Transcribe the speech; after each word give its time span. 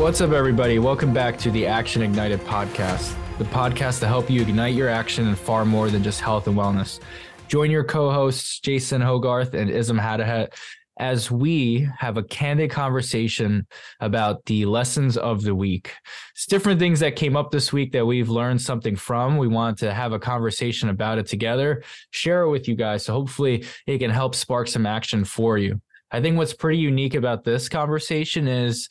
What's 0.00 0.22
up, 0.22 0.32
everybody? 0.32 0.78
Welcome 0.78 1.12
back 1.12 1.36
to 1.40 1.50
the 1.50 1.66
Action 1.66 2.00
Ignited 2.00 2.40
podcast, 2.40 3.14
the 3.36 3.44
podcast 3.44 4.00
to 4.00 4.08
help 4.08 4.30
you 4.30 4.40
ignite 4.40 4.74
your 4.74 4.88
action 4.88 5.28
and 5.28 5.38
far 5.38 5.66
more 5.66 5.90
than 5.90 6.02
just 6.02 6.22
health 6.22 6.46
and 6.46 6.56
wellness. 6.56 7.00
Join 7.48 7.70
your 7.70 7.84
co 7.84 8.10
hosts, 8.10 8.60
Jason 8.60 9.02
Hogarth 9.02 9.52
and 9.52 9.68
Izz 9.68 9.90
Hadahet, 9.90 10.54
as 10.98 11.30
we 11.30 11.86
have 11.98 12.16
a 12.16 12.22
candid 12.22 12.70
conversation 12.70 13.66
about 14.00 14.42
the 14.46 14.64
lessons 14.64 15.18
of 15.18 15.42
the 15.42 15.54
week. 15.54 15.92
It's 16.34 16.46
different 16.46 16.80
things 16.80 17.00
that 17.00 17.14
came 17.14 17.36
up 17.36 17.50
this 17.50 17.70
week 17.70 17.92
that 17.92 18.06
we've 18.06 18.30
learned 18.30 18.62
something 18.62 18.96
from. 18.96 19.36
We 19.36 19.48
want 19.48 19.76
to 19.80 19.92
have 19.92 20.14
a 20.14 20.18
conversation 20.18 20.88
about 20.88 21.18
it 21.18 21.26
together, 21.26 21.82
share 22.10 22.44
it 22.44 22.48
with 22.48 22.68
you 22.68 22.74
guys. 22.74 23.04
So 23.04 23.12
hopefully 23.12 23.66
it 23.86 23.98
can 23.98 24.10
help 24.10 24.34
spark 24.34 24.66
some 24.66 24.86
action 24.86 25.26
for 25.26 25.58
you. 25.58 25.78
I 26.12 26.20
think 26.20 26.36
what's 26.36 26.54
pretty 26.54 26.78
unique 26.78 27.14
about 27.14 27.44
this 27.44 27.68
conversation 27.68 28.48
is 28.48 28.88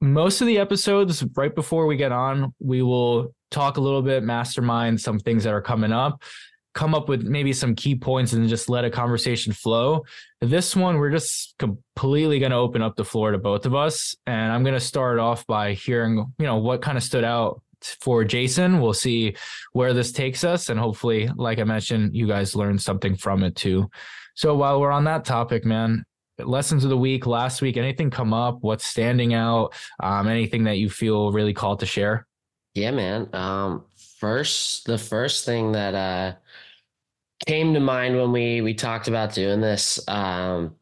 most 0.00 0.40
of 0.40 0.46
the 0.46 0.58
episodes 0.58 1.24
right 1.36 1.54
before 1.54 1.86
we 1.86 1.96
get 1.96 2.12
on, 2.12 2.54
we 2.60 2.82
will 2.82 3.34
talk 3.50 3.76
a 3.76 3.80
little 3.80 4.02
bit, 4.02 4.22
mastermind 4.22 5.00
some 5.00 5.18
things 5.18 5.44
that 5.44 5.52
are 5.52 5.62
coming 5.62 5.92
up, 5.92 6.22
come 6.74 6.94
up 6.94 7.08
with 7.08 7.22
maybe 7.22 7.52
some 7.52 7.74
key 7.74 7.94
points 7.94 8.32
and 8.32 8.48
just 8.48 8.68
let 8.68 8.84
a 8.84 8.90
conversation 8.90 9.52
flow. 9.52 10.04
This 10.40 10.76
one, 10.76 10.98
we're 10.98 11.10
just 11.10 11.54
completely 11.58 12.38
going 12.38 12.52
to 12.52 12.56
open 12.56 12.82
up 12.82 12.94
the 12.96 13.04
floor 13.04 13.32
to 13.32 13.38
both 13.38 13.66
of 13.66 13.74
us. 13.74 14.14
And 14.26 14.52
I'm 14.52 14.62
going 14.62 14.74
to 14.74 14.80
start 14.80 15.18
off 15.18 15.46
by 15.46 15.72
hearing, 15.72 16.32
you 16.38 16.46
know, 16.46 16.58
what 16.58 16.82
kind 16.82 16.96
of 16.96 17.02
stood 17.02 17.24
out 17.24 17.62
for 18.00 18.24
Jason. 18.24 18.80
We'll 18.80 18.92
see 18.92 19.36
where 19.72 19.92
this 19.92 20.12
takes 20.12 20.44
us. 20.44 20.68
And 20.68 20.78
hopefully, 20.78 21.30
like 21.34 21.58
I 21.58 21.64
mentioned, 21.64 22.14
you 22.14 22.26
guys 22.26 22.54
learned 22.54 22.82
something 22.82 23.16
from 23.16 23.42
it 23.42 23.56
too. 23.56 23.88
So 24.34 24.54
while 24.54 24.80
we're 24.80 24.92
on 24.92 25.04
that 25.04 25.24
topic, 25.24 25.64
man, 25.64 26.04
lessons 26.38 26.84
of 26.84 26.90
the 26.90 26.96
week 26.96 27.26
last 27.26 27.62
week 27.62 27.76
anything 27.76 28.10
come 28.10 28.32
up? 28.32 28.58
What's 28.60 28.86
standing 28.86 29.34
out? 29.34 29.74
Um, 30.00 30.28
anything 30.28 30.64
that 30.64 30.78
you 30.78 30.90
feel 30.90 31.32
really 31.32 31.54
called 31.54 31.80
to 31.80 31.86
share? 31.86 32.26
Yeah 32.74 32.90
man. 32.90 33.28
Um, 33.32 33.84
first 34.18 34.84
the 34.86 34.98
first 34.98 35.44
thing 35.44 35.72
that 35.72 35.94
uh, 35.94 36.34
came 37.46 37.74
to 37.74 37.80
mind 37.80 38.16
when 38.16 38.32
we 38.32 38.60
we 38.60 38.74
talked 38.74 39.08
about 39.08 39.32
doing 39.32 39.60
this 39.60 40.00
um, 40.08 40.74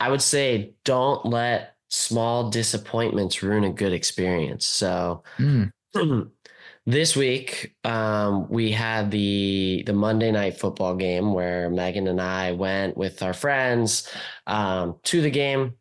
i 0.00 0.10
would 0.10 0.20
say 0.20 0.74
don't 0.84 1.24
let 1.24 1.76
small 1.90 2.50
disappointments 2.50 3.42
ruin 3.42 3.64
a 3.64 3.72
good 3.72 3.92
experience. 3.92 4.64
So 4.64 5.22
mm. 5.38 5.70
this 6.90 7.16
week 7.16 7.74
um, 7.84 8.48
we 8.48 8.72
had 8.72 9.10
the 9.10 9.82
the 9.86 9.92
Monday 9.92 10.30
night 10.32 10.58
football 10.58 10.94
game 10.94 11.32
where 11.32 11.70
Megan 11.70 12.08
and 12.08 12.20
I 12.20 12.52
went 12.52 12.96
with 12.96 13.22
our 13.22 13.32
friends 13.32 14.08
um, 14.46 14.96
to 15.04 15.20
the 15.20 15.30
game. 15.30 15.74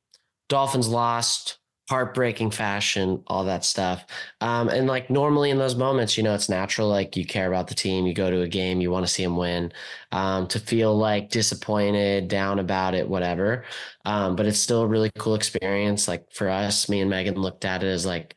Dolphins 0.49 0.87
lost, 0.87 1.59
heartbreaking 1.89 2.51
fashion, 2.51 3.23
all 3.27 3.43
that 3.45 3.65
stuff. 3.65 4.05
Um, 4.41 4.69
and 4.69 4.87
like 4.87 5.09
normally 5.09 5.49
in 5.49 5.57
those 5.57 5.75
moments, 5.75 6.17
you 6.17 6.23
know, 6.23 6.33
it's 6.33 6.49
natural. 6.49 6.87
Like 6.87 7.17
you 7.17 7.25
care 7.25 7.47
about 7.47 7.67
the 7.67 7.75
team, 7.75 8.05
you 8.05 8.13
go 8.13 8.29
to 8.29 8.41
a 8.41 8.47
game, 8.47 8.81
you 8.81 8.91
want 8.91 9.05
to 9.05 9.11
see 9.11 9.23
them 9.23 9.37
win. 9.37 9.71
Um, 10.11 10.47
to 10.47 10.59
feel 10.59 10.95
like 10.95 11.29
disappointed, 11.29 12.27
down 12.27 12.59
about 12.59 12.93
it, 12.93 13.07
whatever. 13.07 13.65
Um, 14.05 14.35
but 14.35 14.45
it's 14.45 14.59
still 14.59 14.81
a 14.81 14.87
really 14.87 15.11
cool 15.17 15.35
experience. 15.35 16.07
Like 16.07 16.31
for 16.31 16.49
us, 16.49 16.89
me 16.89 17.01
and 17.01 17.09
Megan 17.09 17.35
looked 17.35 17.65
at 17.65 17.83
it 17.83 17.87
as 17.87 18.05
like 18.05 18.35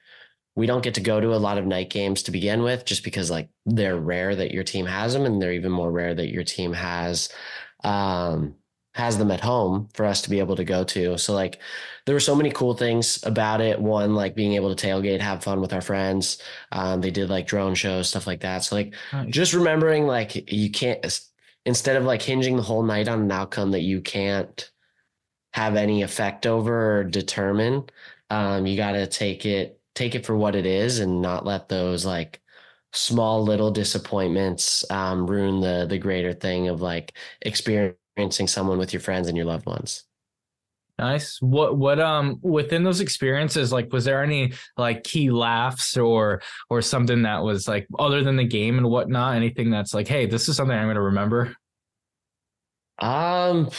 we 0.54 0.66
don't 0.66 0.82
get 0.82 0.94
to 0.94 1.00
go 1.00 1.20
to 1.20 1.34
a 1.34 1.36
lot 1.36 1.58
of 1.58 1.66
night 1.66 1.90
games 1.90 2.22
to 2.24 2.30
begin 2.30 2.62
with 2.62 2.84
just 2.84 3.04
because 3.04 3.30
like 3.30 3.48
they're 3.64 3.96
rare 3.96 4.36
that 4.36 4.52
your 4.52 4.64
team 4.64 4.86
has 4.86 5.12
them 5.12 5.24
and 5.24 5.40
they're 5.40 5.52
even 5.52 5.72
more 5.72 5.90
rare 5.90 6.14
that 6.14 6.30
your 6.30 6.44
team 6.44 6.72
has 6.72 7.30
um 7.84 8.54
has 8.94 9.16
them 9.16 9.30
at 9.30 9.40
home 9.40 9.88
for 9.94 10.04
us 10.04 10.20
to 10.20 10.28
be 10.28 10.38
able 10.38 10.54
to 10.54 10.64
go 10.64 10.84
to. 10.84 11.16
So 11.16 11.32
like 11.32 11.58
there 12.04 12.14
were 12.14 12.20
so 12.20 12.34
many 12.34 12.50
cool 12.50 12.74
things 12.74 13.24
about 13.24 13.62
it. 13.62 13.80
One 13.80 14.14
like 14.14 14.34
being 14.34 14.52
able 14.52 14.74
to 14.74 14.86
tailgate 14.86 15.20
have 15.20 15.42
fun 15.42 15.62
with 15.62 15.72
our 15.72 15.80
friends 15.80 16.42
um 16.72 17.00
they 17.00 17.10
did 17.10 17.30
like 17.30 17.46
drone 17.46 17.74
shows 17.74 18.10
stuff 18.10 18.26
like 18.26 18.40
that. 18.40 18.64
So 18.64 18.76
like 18.76 18.94
nice. 19.12 19.32
just 19.32 19.54
remembering 19.54 20.06
like 20.06 20.52
you 20.52 20.70
can't 20.70 21.20
instead 21.64 21.96
of 21.96 22.04
like 22.04 22.20
hinging 22.20 22.56
the 22.56 22.62
whole 22.62 22.82
night 22.82 23.08
on 23.08 23.22
an 23.22 23.32
outcome 23.32 23.70
that 23.70 23.82
you 23.82 24.02
can't 24.02 24.70
have 25.54 25.76
any 25.76 26.02
effect 26.02 26.46
over 26.46 26.98
or 26.98 27.04
determine 27.04 27.84
um 28.30 28.66
you 28.66 28.76
got 28.76 28.92
to 28.92 29.06
take 29.06 29.46
it 29.46 29.81
take 29.94 30.14
it 30.14 30.26
for 30.26 30.36
what 30.36 30.56
it 30.56 30.66
is 30.66 30.98
and 31.00 31.20
not 31.20 31.44
let 31.44 31.68
those 31.68 32.04
like 32.04 32.40
small 32.92 33.42
little 33.42 33.70
disappointments 33.70 34.84
um, 34.90 35.26
ruin 35.26 35.60
the 35.60 35.86
the 35.88 35.98
greater 35.98 36.32
thing 36.32 36.68
of 36.68 36.80
like 36.80 37.16
experiencing 37.40 38.46
someone 38.46 38.78
with 38.78 38.92
your 38.92 39.00
friends 39.00 39.28
and 39.28 39.36
your 39.36 39.46
loved 39.46 39.66
ones. 39.66 40.04
Nice. 40.98 41.40
What 41.40 41.78
what 41.78 41.98
um 41.98 42.38
within 42.42 42.84
those 42.84 43.00
experiences 43.00 43.72
like 43.72 43.92
was 43.92 44.04
there 44.04 44.22
any 44.22 44.52
like 44.76 45.04
key 45.04 45.30
laughs 45.30 45.96
or 45.96 46.42
or 46.68 46.82
something 46.82 47.22
that 47.22 47.42
was 47.42 47.66
like 47.66 47.86
other 47.98 48.22
than 48.22 48.36
the 48.36 48.44
game 48.44 48.78
and 48.78 48.88
whatnot? 48.88 49.34
Anything 49.34 49.70
that's 49.70 49.94
like 49.94 50.06
hey 50.06 50.26
this 50.26 50.48
is 50.48 50.56
something 50.56 50.76
i'm 50.76 50.84
going 50.84 50.96
to 50.96 51.02
remember? 51.02 51.56
Um 52.98 53.70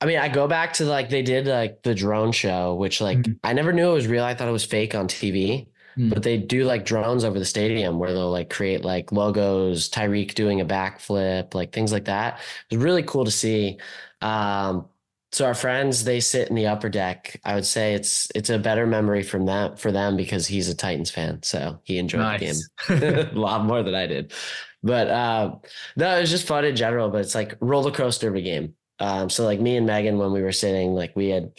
I 0.00 0.06
mean, 0.06 0.18
I 0.18 0.28
go 0.28 0.46
back 0.48 0.72
to 0.74 0.84
like 0.84 1.10
they 1.10 1.22
did 1.22 1.46
like 1.46 1.82
the 1.82 1.94
drone 1.94 2.32
show, 2.32 2.74
which 2.74 3.00
like 3.00 3.18
mm-hmm. 3.18 3.32
I 3.44 3.52
never 3.52 3.72
knew 3.72 3.90
it 3.90 3.94
was 3.94 4.06
real. 4.06 4.24
I 4.24 4.34
thought 4.34 4.48
it 4.48 4.52
was 4.52 4.64
fake 4.64 4.94
on 4.94 5.08
TV. 5.08 5.66
Mm-hmm. 5.98 6.10
But 6.10 6.22
they 6.22 6.38
do 6.38 6.64
like 6.64 6.84
drones 6.84 7.24
over 7.24 7.38
the 7.38 7.44
stadium 7.44 7.98
where 7.98 8.12
they'll 8.12 8.30
like 8.30 8.48
create 8.48 8.84
like 8.84 9.12
logos, 9.12 9.90
Tyreek 9.90 10.34
doing 10.34 10.60
a 10.60 10.64
backflip, 10.64 11.52
like 11.54 11.72
things 11.72 11.92
like 11.92 12.04
that. 12.04 12.40
It 12.70 12.76
was 12.76 12.84
really 12.84 13.02
cool 13.02 13.24
to 13.24 13.30
see. 13.30 13.78
Um, 14.22 14.86
so 15.32 15.46
our 15.46 15.54
friends, 15.54 16.04
they 16.04 16.20
sit 16.20 16.48
in 16.48 16.56
the 16.56 16.66
upper 16.66 16.88
deck. 16.88 17.40
I 17.44 17.54
would 17.54 17.66
say 17.66 17.94
it's 17.94 18.28
it's 18.34 18.50
a 18.50 18.58
better 18.58 18.86
memory 18.86 19.22
from 19.22 19.46
that 19.46 19.78
for 19.78 19.92
them 19.92 20.16
because 20.16 20.46
he's 20.46 20.68
a 20.68 20.74
Titans 20.74 21.10
fan, 21.10 21.42
so 21.42 21.80
he 21.84 21.98
enjoyed 21.98 22.20
nice. 22.20 22.68
the 22.88 22.96
game 22.96 23.18
a 23.36 23.38
lot 23.38 23.64
more 23.64 23.82
than 23.82 23.94
I 23.94 24.06
did. 24.06 24.32
But 24.82 25.08
uh, 25.08 25.56
no, 25.96 26.16
it 26.16 26.20
was 26.20 26.30
just 26.30 26.46
fun 26.46 26.64
in 26.64 26.74
general. 26.74 27.10
But 27.10 27.20
it's 27.20 27.34
like 27.34 27.56
roller 27.60 27.92
coaster 27.92 28.28
of 28.28 28.34
a 28.34 28.42
game. 28.42 28.74
Um, 29.00 29.30
so 29.30 29.44
like 29.44 29.60
me 29.60 29.76
and 29.76 29.86
Megan, 29.86 30.18
when 30.18 30.32
we 30.32 30.42
were 30.42 30.52
sitting, 30.52 30.94
like 30.94 31.16
we 31.16 31.28
had 31.28 31.52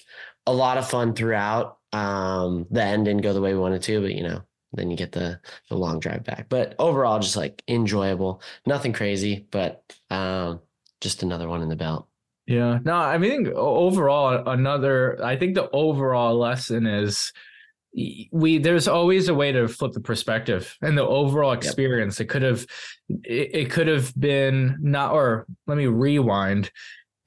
a 0.45 0.53
lot 0.53 0.77
of 0.77 0.89
fun 0.89 1.13
throughout. 1.13 1.77
Um, 1.91 2.67
the 2.71 2.83
end 2.83 3.05
didn't 3.05 3.21
go 3.21 3.33
the 3.33 3.41
way 3.41 3.53
we 3.53 3.59
wanted 3.59 3.81
to, 3.83 4.01
but 4.01 4.13
you 4.13 4.23
know, 4.23 4.43
then 4.73 4.89
you 4.89 4.97
get 4.97 5.11
the 5.11 5.39
the 5.69 5.75
long 5.75 5.99
drive 5.99 6.23
back. 6.23 6.47
But 6.49 6.75
overall, 6.79 7.19
just 7.19 7.35
like 7.35 7.61
enjoyable, 7.67 8.41
nothing 8.65 8.93
crazy, 8.93 9.47
but 9.51 9.83
um, 10.09 10.61
just 11.01 11.23
another 11.23 11.49
one 11.49 11.61
in 11.61 11.69
the 11.69 11.75
belt. 11.75 12.07
Yeah, 12.47 12.79
no, 12.83 12.95
I 12.95 13.17
mean 13.17 13.51
overall, 13.53 14.47
another. 14.49 15.23
I 15.23 15.35
think 15.35 15.55
the 15.55 15.69
overall 15.71 16.37
lesson 16.37 16.85
is 16.85 17.33
we 18.31 18.57
there's 18.57 18.87
always 18.87 19.27
a 19.27 19.33
way 19.33 19.51
to 19.51 19.67
flip 19.67 19.91
the 19.91 19.99
perspective 19.99 20.77
and 20.81 20.97
the 20.97 21.05
overall 21.05 21.51
experience 21.51 22.19
yep. 22.19 22.25
it 22.25 22.29
could 22.29 22.41
have 22.41 22.65
it, 23.09 23.49
it 23.53 23.71
could 23.71 23.87
have 23.87 24.13
been 24.17 24.77
not 24.81 25.11
or 25.11 25.45
let 25.67 25.77
me 25.77 25.87
rewind 25.87 26.71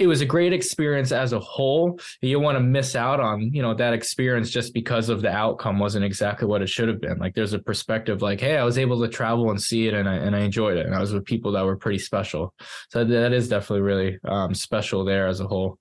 it 0.05 0.07
was 0.07 0.21
a 0.21 0.27
great 0.27 0.53
experience 0.53 1.13
as 1.13 1.33
a 1.33 1.41
whole. 1.41 1.99
You 2.21 2.39
want 2.39 2.57
to 2.57 2.61
miss 2.63 2.95
out 2.95 3.21
on, 3.21 3.51
you 3.55 3.63
know, 3.63 3.73
that 3.73 3.95
experience 3.95 4.51
just 4.51 4.75
because 4.75 5.09
of 5.09 5.23
the 5.23 5.31
outcome 5.31 5.79
wasn't 5.79 6.05
exactly 6.05 6.47
what 6.47 6.61
it 6.61 6.69
should 6.69 6.89
have 6.89 7.01
been. 7.01 7.17
Like 7.19 7.35
there's 7.35 7.55
a 7.55 7.59
perspective 7.59 8.21
like, 8.21 8.39
hey, 8.39 8.59
I 8.59 8.65
was 8.65 8.77
able 8.77 9.01
to 9.01 9.09
travel 9.09 9.51
and 9.51 9.61
see 9.61 9.89
it 9.89 9.95
and 9.95 10.07
I 10.07 10.17
and 10.17 10.37
I 10.37 10.41
enjoyed 10.41 10.77
it. 10.77 10.85
And 10.85 10.95
I 10.95 11.01
was 11.01 11.15
with 11.15 11.25
people 11.25 11.53
that 11.53 11.65
were 11.65 11.79
pretty 11.79 11.99
special. 11.99 12.53
So 12.91 13.03
that 13.03 13.33
is 13.33 13.49
definitely 13.49 13.81
really 13.81 14.19
um, 14.27 14.55
special 14.55 15.07
there 15.07 15.27
as 15.27 15.41
a 15.41 15.47
whole. 15.47 15.79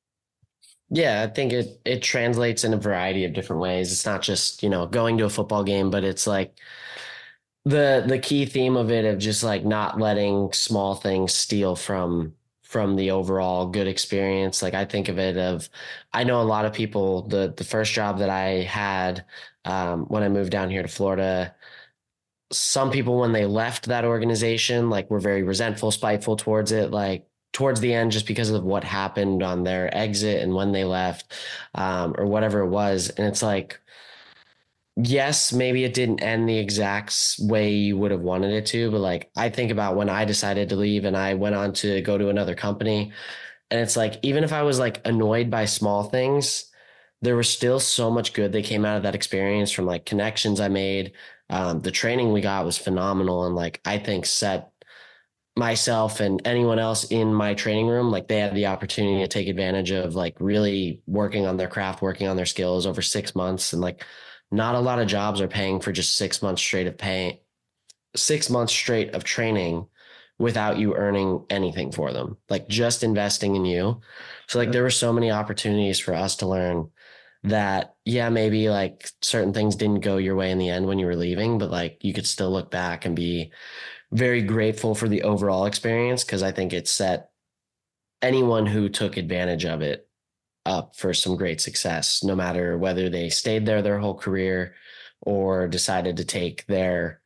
Yeah, 0.89 1.23
I 1.23 1.27
think 1.27 1.51
it 1.51 1.81
it 1.83 2.01
translates 2.01 2.63
in 2.63 2.73
a 2.73 2.77
variety 2.77 3.25
of 3.25 3.33
different 3.33 3.61
ways. 3.61 3.91
It's 3.91 4.05
not 4.05 4.21
just, 4.21 4.63
you 4.63 4.69
know, 4.69 4.87
going 4.87 5.17
to 5.17 5.25
a 5.25 5.29
football 5.29 5.65
game, 5.65 5.89
but 5.89 6.05
it's 6.05 6.25
like 6.25 6.57
the 7.65 8.05
the 8.07 8.19
key 8.19 8.45
theme 8.45 8.77
of 8.77 8.89
it 8.89 9.03
of 9.03 9.19
just 9.19 9.43
like 9.43 9.65
not 9.65 9.99
letting 9.99 10.53
small 10.53 10.95
things 10.95 11.33
steal 11.33 11.75
from 11.75 12.35
from 12.73 12.95
the 12.95 13.11
overall 13.11 13.67
good 13.67 13.85
experience. 13.85 14.63
Like 14.63 14.73
I 14.73 14.83
think 14.83 15.07
of 15.07 15.19
it 15.19 15.37
of, 15.37 15.69
I 16.11 16.23
know 16.23 16.41
a 16.41 16.43
lot 16.43 16.65
of 16.65 16.73
people. 16.73 17.21
The 17.27 17.53
the 17.55 17.63
first 17.63 17.93
job 17.93 18.17
that 18.17 18.31
I 18.31 18.63
had 18.63 19.25
um, 19.63 20.05
when 20.05 20.23
I 20.23 20.29
moved 20.29 20.51
down 20.51 20.71
here 20.71 20.81
to 20.81 20.87
Florida, 20.87 21.53
some 22.51 22.89
people 22.89 23.19
when 23.19 23.31
they 23.31 23.45
left 23.45 23.85
that 23.85 24.05
organization, 24.05 24.89
like 24.89 25.11
were 25.11 25.19
very 25.19 25.43
resentful, 25.43 25.91
spiteful 25.91 26.35
towards 26.35 26.71
it. 26.71 26.89
Like 26.89 27.27
towards 27.51 27.79
the 27.79 27.93
end, 27.93 28.11
just 28.11 28.25
because 28.25 28.49
of 28.49 28.63
what 28.63 28.83
happened 28.83 29.43
on 29.43 29.63
their 29.63 29.95
exit 29.95 30.41
and 30.41 30.55
when 30.55 30.71
they 30.71 30.83
left, 30.83 31.31
um, 31.75 32.15
or 32.17 32.25
whatever 32.25 32.61
it 32.61 32.69
was. 32.69 33.11
And 33.11 33.27
it's 33.27 33.43
like 33.43 33.79
yes, 34.95 35.51
maybe 35.51 35.83
it 35.83 35.93
didn't 35.93 36.21
end 36.21 36.47
the 36.47 36.57
exact 36.57 37.35
way 37.39 37.71
you 37.71 37.97
would 37.97 38.11
have 38.11 38.21
wanted 38.21 38.53
it 38.53 38.65
to, 38.67 38.91
but 38.91 38.99
like 38.99 39.31
I 39.35 39.49
think 39.49 39.71
about 39.71 39.95
when 39.95 40.09
I 40.09 40.25
decided 40.25 40.69
to 40.69 40.75
leave 40.75 41.05
and 41.05 41.17
I 41.17 41.33
went 41.33 41.55
on 41.55 41.73
to 41.73 42.01
go 42.01 42.17
to 42.17 42.29
another 42.29 42.55
company. 42.55 43.11
And 43.71 43.79
it's 43.79 43.97
like, 43.97 44.19
even 44.21 44.43
if 44.43 44.53
I 44.53 44.63
was 44.63 44.77
like 44.79 45.01
annoyed 45.05 45.49
by 45.49 45.65
small 45.65 46.03
things, 46.03 46.65
there 47.21 47.35
was 47.35 47.49
still 47.49 47.79
so 47.79 48.11
much 48.11 48.33
good 48.33 48.51
that 48.51 48.65
came 48.65 48.85
out 48.85 48.97
of 48.97 49.03
that 49.03 49.15
experience 49.15 49.71
from 49.71 49.85
like 49.85 50.05
connections 50.05 50.59
I 50.59 50.67
made. 50.67 51.13
Um, 51.49 51.79
the 51.81 51.91
training 51.91 52.31
we 52.31 52.41
got 52.41 52.65
was 52.65 52.77
phenomenal 52.77 53.45
and 53.45 53.55
like 53.55 53.81
I 53.85 53.97
think 53.97 54.25
set 54.25 54.71
myself 55.55 56.19
and 56.19 56.41
anyone 56.45 56.79
else 56.79 57.05
in 57.05 57.31
my 57.31 57.53
training 57.53 57.85
room 57.85 58.09
like 58.09 58.27
they 58.27 58.39
had 58.39 58.55
the 58.55 58.65
opportunity 58.65 59.21
to 59.21 59.27
take 59.27 59.47
advantage 59.47 59.91
of 59.91 60.15
like 60.15 60.35
really 60.39 60.99
working 61.05 61.45
on 61.45 61.57
their 61.57 61.67
craft 61.67 62.01
working 62.01 62.27
on 62.27 62.35
their 62.35 62.45
skills 62.45 62.87
over 62.87 63.03
six 63.03 63.35
months 63.35 63.71
and 63.71 63.79
like 63.79 64.03
not 64.53 64.75
a 64.75 64.79
lot 64.79 64.99
of 64.99 65.07
jobs 65.07 65.41
are 65.41 65.47
paying 65.47 65.79
for 65.79 65.91
just 65.91 66.15
six 66.15 66.41
months 66.41 66.61
straight 66.61 66.87
of 66.87 66.97
pay 66.97 67.41
six 68.15 68.49
months 68.49 68.71
straight 68.71 69.15
of 69.15 69.23
training 69.23 69.87
without 70.37 70.77
you 70.77 70.95
earning 70.95 71.43
anything 71.49 71.91
for 71.91 72.13
them 72.13 72.37
like 72.49 72.67
just 72.67 73.03
investing 73.03 73.55
in 73.55 73.65
you. 73.65 73.99
So 74.47 74.59
like 74.59 74.71
there 74.71 74.83
were 74.83 74.91
so 74.91 75.11
many 75.11 75.31
opportunities 75.31 75.99
for 75.99 76.13
us 76.13 76.35
to 76.37 76.47
learn 76.47 76.89
that 77.43 77.95
yeah 78.05 78.29
maybe 78.29 78.69
like 78.69 79.09
certain 79.21 79.53
things 79.53 79.75
didn't 79.75 79.99
go 79.99 80.17
your 80.17 80.35
way 80.35 80.51
in 80.51 80.59
the 80.59 80.69
end 80.69 80.87
when 80.87 80.97
you 80.97 81.05
were 81.05 81.15
leaving 81.15 81.57
but 81.57 81.69
like 81.69 81.97
you 82.01 82.13
could 82.13 82.25
still 82.25 82.49
look 82.49 82.71
back 82.71 83.05
and 83.05 83.17
be 83.17 83.51
very 84.13 84.41
grateful 84.41 84.95
for 84.95 85.09
the 85.09 85.23
overall 85.23 85.65
experience 85.65 86.23
because 86.23 86.41
I 86.41 86.51
think 86.51 86.71
it 86.71 86.87
set 86.87 87.31
anyone 88.21 88.65
who 88.65 88.87
took 88.87 89.17
advantage 89.17 89.65
of 89.65 89.81
it 89.81 90.07
up 90.65 90.95
for 90.95 91.13
some 91.13 91.35
great 91.35 91.61
success, 91.61 92.23
no 92.23 92.35
matter 92.35 92.77
whether 92.77 93.09
they 93.09 93.29
stayed 93.29 93.65
there 93.65 93.81
their 93.81 93.99
whole 93.99 94.15
career 94.15 94.75
or 95.21 95.67
decided 95.67 96.17
to 96.17 96.25
take 96.25 96.65
their 96.67 97.21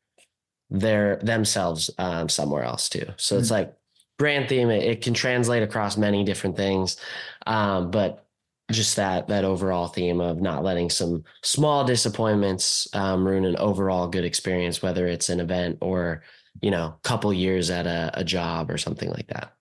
their 0.70 1.16
themselves 1.18 1.90
um, 1.98 2.28
somewhere 2.28 2.64
else 2.64 2.90
too. 2.90 3.06
So 3.18 3.36
mm-hmm. 3.36 3.42
it's 3.42 3.52
like 3.52 3.74
brand 4.18 4.50
theme. 4.50 4.70
It, 4.70 4.84
it, 4.84 5.02
can 5.02 5.14
translate 5.14 5.64
across 5.64 5.96
many 5.96 6.24
different 6.24 6.58
things, 6.58 6.98
um, 7.46 7.90
but 7.92 8.26
just 8.72 8.98
that 8.98 9.30
that 9.30 9.46
overall 9.46 9.88
theme 9.88 10.20
of 10.20 10.42
not 10.42 10.64
letting 10.64 10.90
some 10.90 11.24
small 11.42 11.86
disappointments 11.86 12.88
um, 12.94 13.26
ruin 13.26 13.46
an 13.46 13.56
overall 13.58 14.08
good 14.08 14.26
experience, 14.26 14.82
whether 14.82 15.08
it's 15.08 15.30
an 15.30 15.40
event 15.40 15.78
or 15.80 16.24
you 16.62 16.72
know, 16.72 16.96
couple 17.04 17.32
years 17.34 17.70
at 17.70 17.86
a, 17.86 18.12
a 18.16 18.24
job 18.24 18.72
or 18.72 18.78
something 18.78 19.10
like 19.10 19.28
that. 19.28 19.54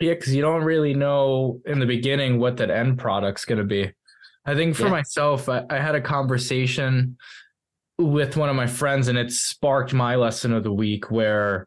Yeah, 0.00 0.14
because 0.14 0.34
you 0.34 0.42
don't 0.42 0.64
really 0.64 0.94
know 0.94 1.60
in 1.64 1.78
the 1.78 1.86
beginning 1.86 2.38
what 2.38 2.58
that 2.58 2.70
end 2.70 2.98
product's 2.98 3.44
going 3.44 3.58
to 3.58 3.64
be. 3.64 3.92
I 4.44 4.54
think 4.54 4.76
for 4.76 4.84
yeah. 4.84 4.90
myself, 4.90 5.48
I, 5.48 5.64
I 5.70 5.78
had 5.78 5.94
a 5.94 6.00
conversation 6.00 7.16
with 7.98 8.36
one 8.36 8.48
of 8.48 8.56
my 8.56 8.66
friends, 8.66 9.08
and 9.08 9.16
it 9.16 9.32
sparked 9.32 9.94
my 9.94 10.16
lesson 10.16 10.52
of 10.52 10.62
the 10.64 10.72
week. 10.72 11.10
Where 11.10 11.66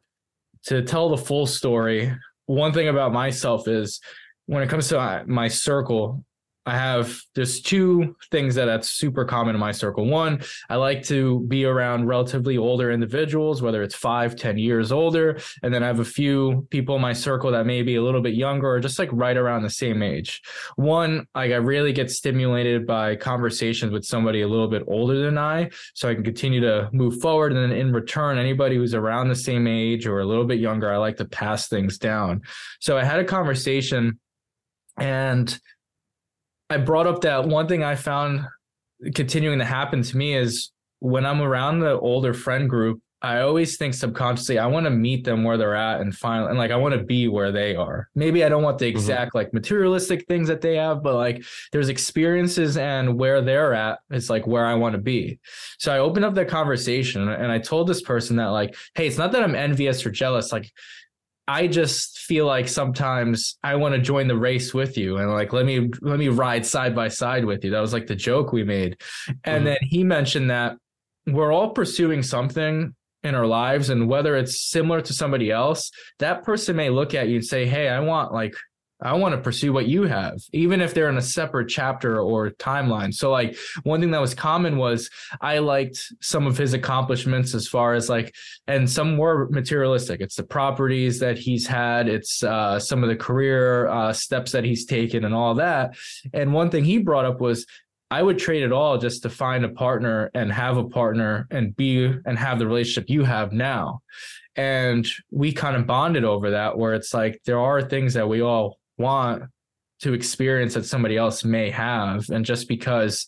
to 0.67 0.83
tell 0.83 1.09
the 1.09 1.17
full 1.17 1.47
story, 1.47 2.15
one 2.45 2.71
thing 2.71 2.87
about 2.87 3.11
myself 3.11 3.67
is 3.67 3.99
when 4.45 4.63
it 4.63 4.69
comes 4.69 4.87
to 4.89 5.23
my 5.27 5.47
circle, 5.47 6.23
I 6.69 6.77
have 6.77 7.19
there's 7.35 7.61
two 7.61 8.15
things 8.31 8.55
that 8.55 8.65
that's 8.65 8.89
super 8.89 9.25
common 9.25 9.55
in 9.55 9.59
my 9.59 9.71
circle. 9.71 10.05
One, 10.05 10.41
I 10.69 10.75
like 10.75 11.03
to 11.05 11.41
be 11.47 11.65
around 11.65 12.05
relatively 12.05 12.57
older 12.57 12.91
individuals, 12.91 13.61
whether 13.61 13.81
it's 13.81 13.95
five, 13.95 14.35
ten 14.35 14.57
years 14.57 14.91
older. 14.91 15.39
And 15.63 15.73
then 15.73 15.83
I 15.83 15.87
have 15.87 15.99
a 15.99 16.05
few 16.05 16.67
people 16.69 16.95
in 16.95 17.01
my 17.01 17.13
circle 17.13 17.51
that 17.51 17.65
may 17.65 17.81
be 17.81 17.95
a 17.95 18.03
little 18.03 18.21
bit 18.21 18.35
younger 18.35 18.69
or 18.69 18.79
just 18.79 18.99
like 18.99 19.09
right 19.11 19.35
around 19.35 19.63
the 19.63 19.69
same 19.69 20.03
age. 20.03 20.41
One, 20.75 21.25
like 21.33 21.51
I 21.51 21.55
really 21.55 21.91
get 21.91 22.11
stimulated 22.11 22.85
by 22.85 23.15
conversations 23.15 23.91
with 23.91 24.05
somebody 24.05 24.41
a 24.41 24.47
little 24.47 24.67
bit 24.67 24.83
older 24.87 25.19
than 25.21 25.37
I, 25.37 25.69
so 25.95 26.07
I 26.07 26.13
can 26.13 26.23
continue 26.23 26.61
to 26.61 26.89
move 26.93 27.19
forward. 27.19 27.51
And 27.51 27.63
then 27.63 27.77
in 27.77 27.91
return, 27.91 28.37
anybody 28.37 28.75
who's 28.75 28.93
around 28.93 29.29
the 29.29 29.35
same 29.35 29.65
age 29.65 30.05
or 30.05 30.19
a 30.19 30.25
little 30.25 30.45
bit 30.45 30.59
younger, 30.59 30.93
I 30.93 30.97
like 30.97 31.17
to 31.17 31.25
pass 31.25 31.67
things 31.67 31.97
down. 31.97 32.41
So 32.79 32.97
I 32.97 33.03
had 33.03 33.19
a 33.19 33.25
conversation 33.25 34.19
and 34.97 35.59
I 36.69 36.77
brought 36.77 37.07
up 37.07 37.21
that 37.21 37.45
one 37.45 37.67
thing 37.67 37.83
I 37.83 37.95
found 37.95 38.45
continuing 39.15 39.59
to 39.59 39.65
happen 39.65 40.03
to 40.03 40.17
me 40.17 40.35
is 40.35 40.71
when 40.99 41.25
I'm 41.25 41.41
around 41.41 41.79
the 41.79 41.97
older 41.99 42.33
friend 42.33 42.69
group, 42.69 43.01
I 43.21 43.41
always 43.41 43.75
think 43.75 43.93
subconsciously 43.93 44.59
I 44.59 44.67
want 44.67 44.85
to 44.85 44.91
meet 44.91 45.25
them 45.25 45.43
where 45.43 45.57
they're 45.57 45.75
at 45.75 45.99
and 45.99 46.15
find 46.15 46.49
and 46.49 46.57
like 46.57 46.71
I 46.71 46.77
want 46.77 46.95
to 46.95 47.03
be 47.03 47.27
where 47.27 47.51
they 47.51 47.75
are. 47.75 48.09
Maybe 48.15 48.45
I 48.45 48.49
don't 48.49 48.63
want 48.63 48.77
the 48.77 48.85
mm-hmm. 48.85 48.97
exact 48.97 49.29
mm-hmm. 49.29 49.39
like 49.39 49.53
materialistic 49.53 50.25
things 50.27 50.47
that 50.47 50.61
they 50.61 50.75
have, 50.75 51.03
but 51.03 51.15
like 51.15 51.43
there's 51.73 51.89
experiences 51.89 52.77
and 52.77 53.19
where 53.19 53.41
they're 53.41 53.73
at 53.73 53.99
is 54.09 54.29
like 54.29 54.47
where 54.47 54.65
I 54.65 54.75
want 54.75 54.93
to 54.93 55.01
be. 55.01 55.39
So 55.79 55.93
I 55.93 55.99
opened 55.99 56.23
up 56.23 56.35
that 56.35 56.47
conversation 56.47 57.27
and 57.27 57.51
I 57.51 57.59
told 57.59 57.87
this 57.87 58.01
person 58.01 58.37
that 58.37 58.47
like, 58.47 58.75
hey, 58.95 59.07
it's 59.07 59.17
not 59.17 59.33
that 59.33 59.43
I'm 59.43 59.55
envious 59.55 60.05
or 60.05 60.11
jealous. 60.11 60.53
Like 60.53 60.71
I 61.49 61.65
just 61.65 62.19
feel 62.19 62.45
like 62.45 62.67
sometimes 62.67 63.57
I 63.63 63.75
want 63.75 63.95
to 63.95 63.99
join 63.99 64.27
the 64.27 64.37
race 64.37 64.71
with 64.71 64.99
you 64.99 65.17
and 65.17 65.31
like 65.31 65.51
let 65.51 65.65
me 65.65 65.89
let 65.99 66.19
me 66.19 66.27
ride 66.27 66.63
side 66.63 66.93
by 66.93 67.07
side 67.07 67.43
with 67.43 67.65
you. 67.65 67.71
That 67.71 67.79
was 67.79 67.91
like 67.91 68.05
the 68.05 68.15
joke 68.15 68.53
we 68.53 68.63
made. 68.63 69.01
And 69.43 69.57
mm-hmm. 69.57 69.65
then 69.65 69.77
he 69.81 70.03
mentioned 70.03 70.51
that 70.51 70.77
we're 71.25 71.51
all 71.51 71.71
pursuing 71.71 72.21
something 72.21 72.93
in 73.23 73.33
our 73.33 73.47
lives 73.47 73.89
and 73.89 74.07
whether 74.07 74.37
it's 74.37 74.61
similar 74.69 75.01
to 75.01 75.11
somebody 75.11 75.49
else, 75.49 75.89
that 76.19 76.43
person 76.43 76.75
may 76.75 76.91
look 76.91 77.15
at 77.15 77.29
you 77.29 77.37
and 77.37 77.45
say, 77.45 77.65
"Hey, 77.65 77.89
I 77.89 77.99
want 77.99 78.31
like 78.31 78.53
I 79.01 79.13
want 79.13 79.33
to 79.33 79.41
pursue 79.41 79.71
what 79.71 79.87
you 79.87 80.03
have, 80.03 80.39
even 80.51 80.81
if 80.81 80.93
they're 80.93 81.09
in 81.09 81.17
a 81.17 81.21
separate 81.21 81.69
chapter 81.69 82.19
or 82.19 82.49
timeline. 82.51 83.13
So, 83.13 83.31
like, 83.31 83.57
one 83.83 84.01
thing 84.01 84.11
that 84.11 84.19
was 84.19 84.33
common 84.33 84.77
was 84.77 85.09
I 85.39 85.59
liked 85.59 86.11
some 86.21 86.45
of 86.45 86.57
his 86.57 86.73
accomplishments 86.73 87.55
as 87.55 87.67
far 87.67 87.93
as 87.93 88.09
like, 88.09 88.35
and 88.67 88.89
some 88.89 89.15
more 89.15 89.47
materialistic. 89.49 90.19
It's 90.19 90.35
the 90.35 90.43
properties 90.43 91.19
that 91.19 91.37
he's 91.37 91.65
had, 91.65 92.09
it's 92.09 92.43
uh, 92.43 92.79
some 92.79 93.03
of 93.03 93.09
the 93.09 93.15
career 93.15 93.87
uh, 93.87 94.11
steps 94.11 94.51
that 94.51 94.65
he's 94.65 94.85
taken, 94.85 95.23
and 95.23 95.33
all 95.33 95.55
that. 95.55 95.95
And 96.33 96.53
one 96.53 96.69
thing 96.69 96.83
he 96.83 96.97
brought 96.97 97.25
up 97.25 97.39
was 97.39 97.65
I 98.11 98.23
would 98.23 98.39
trade 98.39 98.63
it 98.63 98.71
all 98.71 98.97
just 98.97 99.21
to 99.23 99.29
find 99.29 99.63
a 99.63 99.69
partner 99.69 100.31
and 100.33 100.51
have 100.51 100.77
a 100.77 100.89
partner 100.89 101.47
and 101.51 101.75
be 101.75 102.05
and 102.25 102.39
have 102.39 102.57
the 102.57 102.65
relationship 102.65 103.09
you 103.09 103.23
have 103.23 103.53
now. 103.53 104.01
And 104.55 105.07
we 105.31 105.53
kind 105.53 105.77
of 105.77 105.85
bonded 105.85 106.25
over 106.25 106.51
that, 106.51 106.77
where 106.77 106.95
it's 106.95 107.13
like 107.13 107.39
there 107.45 107.59
are 107.59 107.81
things 107.81 108.15
that 108.15 108.27
we 108.27 108.41
all 108.41 108.78
want 108.99 109.43
to 110.01 110.13
experience 110.13 110.75
that 110.75 110.85
somebody 110.85 111.17
else 111.17 111.43
may 111.43 111.71
have. 111.71 112.29
And 112.29 112.45
just 112.45 112.67
because 112.67 113.25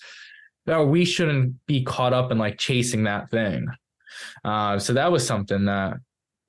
no, 0.68 0.86
we 0.86 1.06
shouldn't 1.06 1.66
be 1.66 1.84
caught 1.84 2.14
up 2.14 2.32
in 2.32 2.38
like 2.38 2.58
chasing 2.58 3.06
that 3.06 3.32
thing. 3.32 3.68
Uh, 4.44 4.78
so 4.78 4.94
that 4.94 5.12
was 5.12 5.26
something 5.26 5.66
that 5.66 5.98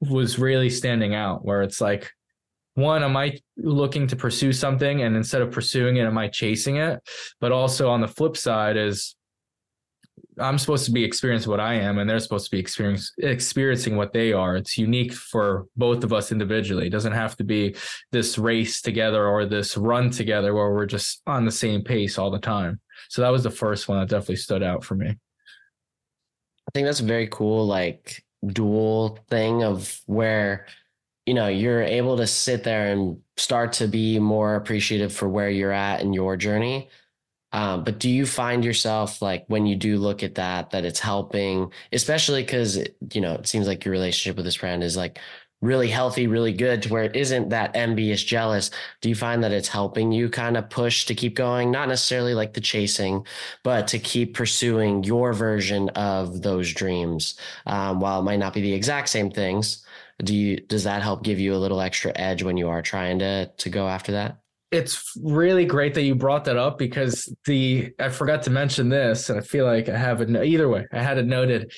was 0.00 0.38
really 0.38 0.68
standing 0.68 1.14
out 1.14 1.44
where 1.44 1.62
it's 1.62 1.80
like 1.80 2.10
one 2.74 3.02
am 3.02 3.16
i 3.16 3.38
looking 3.56 4.06
to 4.08 4.16
pursue 4.16 4.52
something? 4.52 5.02
And 5.02 5.16
instead 5.16 5.42
of 5.42 5.50
pursuing 5.50 5.96
it 5.96 6.04
am 6.04 6.18
i 6.18 6.28
chasing 6.28 6.76
it? 6.76 7.00
But 7.40 7.52
also 7.52 7.88
on 7.88 8.00
the 8.00 8.08
flip 8.08 8.36
side 8.36 8.76
is 8.76 9.14
I'm 10.38 10.58
supposed 10.58 10.86
to 10.86 10.92
be 10.92 11.04
experiencing 11.04 11.50
what 11.50 11.60
I 11.60 11.74
am, 11.74 11.98
and 11.98 12.08
they're 12.08 12.18
supposed 12.18 12.50
to 12.50 12.56
be 12.56 12.58
experiencing 12.58 13.96
what 13.96 14.12
they 14.12 14.32
are. 14.32 14.56
It's 14.56 14.78
unique 14.78 15.12
for 15.12 15.66
both 15.76 16.04
of 16.04 16.12
us 16.12 16.32
individually. 16.32 16.86
It 16.86 16.90
doesn't 16.90 17.12
have 17.12 17.36
to 17.36 17.44
be 17.44 17.76
this 18.12 18.38
race 18.38 18.80
together 18.80 19.26
or 19.26 19.44
this 19.44 19.76
run 19.76 20.10
together 20.10 20.54
where 20.54 20.72
we're 20.72 20.86
just 20.86 21.22
on 21.26 21.44
the 21.44 21.50
same 21.50 21.82
pace 21.82 22.18
all 22.18 22.30
the 22.30 22.38
time. 22.38 22.80
So 23.10 23.20
that 23.22 23.28
was 23.28 23.42
the 23.42 23.50
first 23.50 23.88
one 23.88 24.00
that 24.00 24.08
definitely 24.08 24.36
stood 24.36 24.62
out 24.62 24.84
for 24.84 24.94
me. 24.94 25.08
I 25.08 26.70
think 26.72 26.86
that's 26.86 27.00
a 27.00 27.04
very 27.04 27.28
cool, 27.28 27.66
like 27.66 28.24
dual 28.46 29.18
thing 29.28 29.62
of 29.62 30.00
where 30.06 30.66
you 31.26 31.34
know 31.34 31.48
you're 31.48 31.82
able 31.82 32.16
to 32.16 32.26
sit 32.26 32.64
there 32.64 32.92
and 32.92 33.18
start 33.36 33.74
to 33.74 33.86
be 33.86 34.18
more 34.18 34.56
appreciative 34.56 35.12
for 35.12 35.28
where 35.28 35.50
you're 35.50 35.72
at 35.72 36.00
in 36.00 36.12
your 36.12 36.36
journey 36.36 36.88
um, 37.52 37.84
but 37.84 37.98
do 37.98 38.08
you 38.08 38.26
find 38.26 38.64
yourself 38.64 39.20
like 39.20 39.44
when 39.48 39.66
you 39.66 39.76
do 39.76 39.98
look 39.98 40.22
at 40.22 40.36
that, 40.36 40.70
that 40.70 40.84
it's 40.84 41.00
helping, 41.00 41.72
especially 41.92 42.42
because, 42.42 42.78
you 43.12 43.20
know, 43.20 43.34
it 43.34 43.46
seems 43.46 43.66
like 43.66 43.84
your 43.84 43.92
relationship 43.92 44.36
with 44.36 44.44
this 44.46 44.54
friend 44.54 44.82
is 44.82 44.96
like 44.96 45.18
really 45.62 45.88
healthy, 45.88 46.26
really 46.26 46.52
good 46.52 46.82
to 46.82 46.88
where 46.88 47.04
it 47.04 47.14
isn't 47.14 47.50
that 47.50 47.76
envious, 47.76 48.22
jealous. 48.22 48.70
Do 49.00 49.08
you 49.08 49.14
find 49.14 49.44
that 49.44 49.52
it's 49.52 49.68
helping 49.68 50.10
you 50.12 50.28
kind 50.28 50.56
of 50.56 50.68
push 50.68 51.06
to 51.06 51.14
keep 51.14 51.36
going? 51.36 51.70
Not 51.70 51.88
necessarily 51.88 52.34
like 52.34 52.52
the 52.52 52.60
chasing, 52.60 53.24
but 53.62 53.86
to 53.88 53.98
keep 53.98 54.34
pursuing 54.34 55.04
your 55.04 55.32
version 55.32 55.88
of 55.90 56.42
those 56.42 56.72
dreams. 56.72 57.36
Um, 57.66 58.00
while 58.00 58.20
it 58.20 58.24
might 58.24 58.40
not 58.40 58.54
be 58.54 58.60
the 58.60 58.72
exact 58.72 59.08
same 59.08 59.30
things, 59.30 59.86
do 60.24 60.34
you, 60.34 60.56
does 60.58 60.84
that 60.84 61.02
help 61.02 61.22
give 61.22 61.38
you 61.38 61.54
a 61.54 61.58
little 61.62 61.80
extra 61.80 62.12
edge 62.16 62.42
when 62.42 62.56
you 62.56 62.68
are 62.68 62.82
trying 62.82 63.20
to, 63.20 63.46
to 63.46 63.70
go 63.70 63.88
after 63.88 64.12
that? 64.12 64.41
It's 64.72 65.12
really 65.22 65.66
great 65.66 65.94
that 65.94 66.02
you 66.02 66.14
brought 66.14 66.46
that 66.46 66.56
up 66.56 66.78
because 66.78 67.32
the 67.44 67.92
I 68.00 68.08
forgot 68.08 68.42
to 68.44 68.50
mention 68.50 68.88
this, 68.88 69.28
and 69.28 69.38
I 69.38 69.42
feel 69.42 69.66
like 69.66 69.88
I 69.88 69.96
have 69.96 70.20
it 70.22 70.30
either 70.30 70.68
way. 70.68 70.86
I 70.92 71.02
had 71.02 71.18
it 71.18 71.26
noted. 71.26 71.72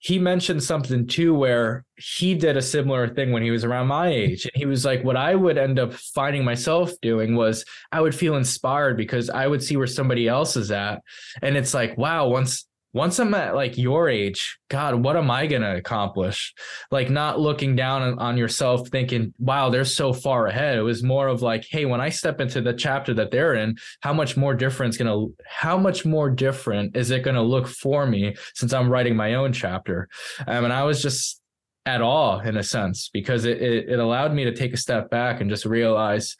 He 0.00 0.20
mentioned 0.20 0.62
something 0.62 1.08
too 1.08 1.34
where 1.34 1.84
he 1.96 2.34
did 2.34 2.56
a 2.56 2.62
similar 2.62 3.08
thing 3.08 3.32
when 3.32 3.42
he 3.42 3.50
was 3.50 3.64
around 3.64 3.88
my 3.88 4.08
age. 4.08 4.44
And 4.44 4.52
he 4.54 4.64
was 4.64 4.84
like, 4.84 5.02
what 5.02 5.16
I 5.16 5.34
would 5.34 5.58
end 5.58 5.80
up 5.80 5.92
finding 5.92 6.44
myself 6.44 6.92
doing 7.02 7.34
was 7.34 7.64
I 7.90 8.00
would 8.00 8.14
feel 8.14 8.36
inspired 8.36 8.96
because 8.96 9.28
I 9.28 9.48
would 9.48 9.60
see 9.60 9.76
where 9.76 9.88
somebody 9.88 10.28
else 10.28 10.56
is 10.56 10.70
at. 10.70 11.00
And 11.42 11.56
it's 11.56 11.74
like, 11.74 11.98
wow, 11.98 12.28
once 12.28 12.67
once 12.92 13.18
I'm 13.18 13.34
at 13.34 13.54
like 13.54 13.76
your 13.76 14.08
age, 14.08 14.58
God, 14.68 14.94
what 14.94 15.16
am 15.16 15.30
I 15.30 15.46
going 15.46 15.62
to 15.62 15.76
accomplish? 15.76 16.54
Like, 16.90 17.10
not 17.10 17.38
looking 17.38 17.76
down 17.76 18.18
on, 18.18 18.38
yourself 18.38 18.88
thinking, 18.88 19.34
wow, 19.38 19.68
they're 19.68 19.84
so 19.84 20.12
far 20.12 20.46
ahead. 20.46 20.78
It 20.78 20.82
was 20.82 21.02
more 21.02 21.28
of 21.28 21.42
like, 21.42 21.66
hey, 21.68 21.84
when 21.84 22.00
I 22.00 22.08
step 22.08 22.40
into 22.40 22.60
the 22.60 22.72
chapter 22.72 23.12
that 23.14 23.30
they're 23.30 23.54
in, 23.54 23.76
how 24.00 24.12
much 24.12 24.36
more 24.36 24.54
different 24.54 24.96
going 24.96 25.08
to, 25.08 25.34
how 25.46 25.76
much 25.76 26.06
more 26.06 26.30
different 26.30 26.96
is 26.96 27.10
it 27.10 27.24
going 27.24 27.34
to 27.36 27.42
look 27.42 27.66
for 27.66 28.06
me 28.06 28.36
since 28.54 28.72
I'm 28.72 28.88
writing 28.88 29.16
my 29.16 29.34
own 29.34 29.52
chapter? 29.52 30.08
Um, 30.46 30.64
and 30.64 30.72
I 30.72 30.84
was 30.84 31.02
just, 31.02 31.40
at 31.86 32.02
all 32.02 32.40
in 32.40 32.58
a 32.58 32.62
sense 32.62 33.08
because 33.14 33.46
it, 33.46 33.62
it, 33.62 33.88
it 33.88 33.98
allowed 33.98 34.34
me 34.34 34.44
to 34.44 34.54
take 34.54 34.74
a 34.74 34.76
step 34.76 35.08
back 35.08 35.40
and 35.40 35.48
just 35.48 35.64
realize 35.64 36.36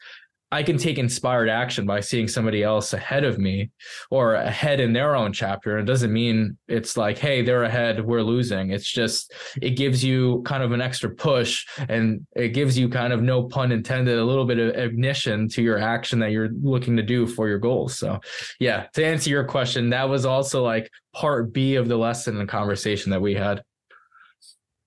I 0.51 0.63
can 0.63 0.77
take 0.77 0.97
inspired 0.97 1.49
action 1.49 1.85
by 1.85 1.99
seeing 1.99 2.27
somebody 2.27 2.63
else 2.63 2.93
ahead 2.93 3.23
of 3.23 3.37
me 3.37 3.69
or 4.09 4.33
ahead 4.33 4.79
in 4.79 4.93
their 4.93 5.15
own 5.15 5.31
chapter. 5.31 5.77
It 5.77 5.85
doesn't 5.85 6.11
mean 6.11 6.57
it's 6.67 6.97
like, 6.97 7.17
hey, 7.19 7.43
they're 7.43 7.63
ahead, 7.63 8.03
we're 8.03 8.23
losing. 8.23 8.71
It's 8.71 8.91
just, 8.91 9.33
it 9.61 9.71
gives 9.71 10.03
you 10.03 10.41
kind 10.45 10.63
of 10.63 10.71
an 10.71 10.81
extra 10.81 11.09
push 11.09 11.67
and 11.87 12.25
it 12.35 12.49
gives 12.49 12.77
you 12.77 12.89
kind 12.89 13.13
of, 13.13 13.21
no 13.21 13.43
pun 13.43 13.71
intended, 13.71 14.17
a 14.17 14.25
little 14.25 14.45
bit 14.45 14.57
of 14.57 14.75
ignition 14.75 15.47
to 15.49 15.61
your 15.61 15.77
action 15.77 16.19
that 16.19 16.31
you're 16.31 16.49
looking 16.63 16.97
to 16.97 17.03
do 17.03 17.27
for 17.27 17.47
your 17.47 17.59
goals. 17.59 17.97
So, 17.99 18.19
yeah, 18.59 18.87
to 18.93 19.05
answer 19.05 19.29
your 19.29 19.43
question, 19.43 19.91
that 19.91 20.09
was 20.09 20.25
also 20.25 20.63
like 20.63 20.89
part 21.13 21.53
B 21.53 21.75
of 21.75 21.87
the 21.87 21.97
lesson 21.97 22.39
and 22.39 22.49
conversation 22.49 23.11
that 23.11 23.21
we 23.21 23.35
had. 23.35 23.63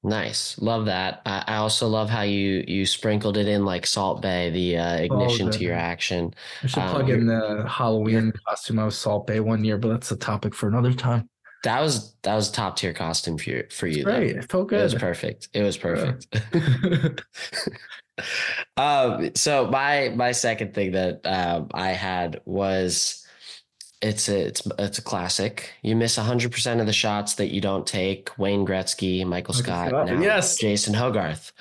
Nice, 0.05 0.59
love 0.61 0.87
that. 0.87 1.23
I, 1.25 1.45
I 1.47 1.57
also 1.57 1.87
love 1.87 2.11
how 2.11 2.23
you 2.23 2.65
you 2.67 2.87
sprinkled 2.87 3.37
it 3.37 3.47
in 3.47 3.65
like 3.65 3.87
Salt 3.87 4.21
Bae, 4.21 4.51
the 4.51 4.77
uh, 4.77 4.99
oh, 4.99 5.03
ignition 5.05 5.49
oh, 5.49 5.51
to 5.53 5.59
your 5.61 5.75
action. 5.77 6.35
I 6.63 6.67
should 6.67 6.83
plug 6.83 7.05
um, 7.05 7.11
in 7.11 7.27
the 7.27 7.65
Halloween 7.69 8.33
costume. 8.47 8.81
I 8.81 8.85
was 8.85 8.99
Salt 8.99 9.29
Bae 9.29 9.39
one 9.39 9.65
year, 9.65 9.79
but 9.79 9.89
that's 9.89 10.11
a 10.11 10.17
topic 10.17 10.55
for 10.55 10.69
another 10.69 10.93
time. 10.93 11.29
That 11.63 11.81
was 11.81 12.15
that 12.23 12.35
was 12.35 12.51
top 12.51 12.77
tier 12.77 12.93
costume 12.93 13.39
for 13.39 13.51
you 13.51 13.65
for 13.71 13.87
you. 13.87 14.05
Right, 14.05 14.31
it 14.31 14.51
felt 14.51 14.69
good. 14.69 14.81
It 14.81 14.85
was 14.85 14.95
perfect. 14.97 15.49
It 15.53 15.63
was 15.63 15.77
perfect. 15.77 16.27
Yeah. 16.53 17.09
um, 18.77 19.31
so 19.37 19.69
my 19.69 20.09
my 20.17 20.33
second 20.33 20.75
thing 20.75 20.93
that 20.93 21.21
um, 21.25 21.69
I 21.73 21.91
had 21.91 22.41
was 22.45 23.22
it's 24.03 24.29
a, 24.29 24.47
it's 24.47 24.67
it's 24.79 24.99
a 24.99 25.03
classic. 25.03 25.73
You 25.83 25.95
miss 25.95 26.19
100% 26.19 26.81
of 26.81 26.87
the 26.87 26.93
shots 26.93 27.35
that 27.35 27.55
you 27.55 27.61
don't 27.61 27.87
take. 27.87 28.37
Wayne 28.37 28.67
Gretzky, 28.67 29.25
Michael 29.25 29.55
Scott, 29.55 29.93
now 29.93 30.21
yes. 30.21 30.59
Jason 30.59 30.93
Hogarth. 30.93 31.53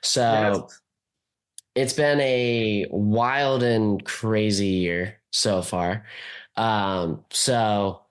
So 0.00 0.66
yes. 0.68 0.80
it's 1.74 1.92
been 1.92 2.20
a 2.20 2.86
wild 2.90 3.62
and 3.62 4.02
crazy 4.04 4.66
year 4.66 5.20
so 5.30 5.60
far. 5.60 6.06
Um, 6.56 7.24
so 7.30 8.02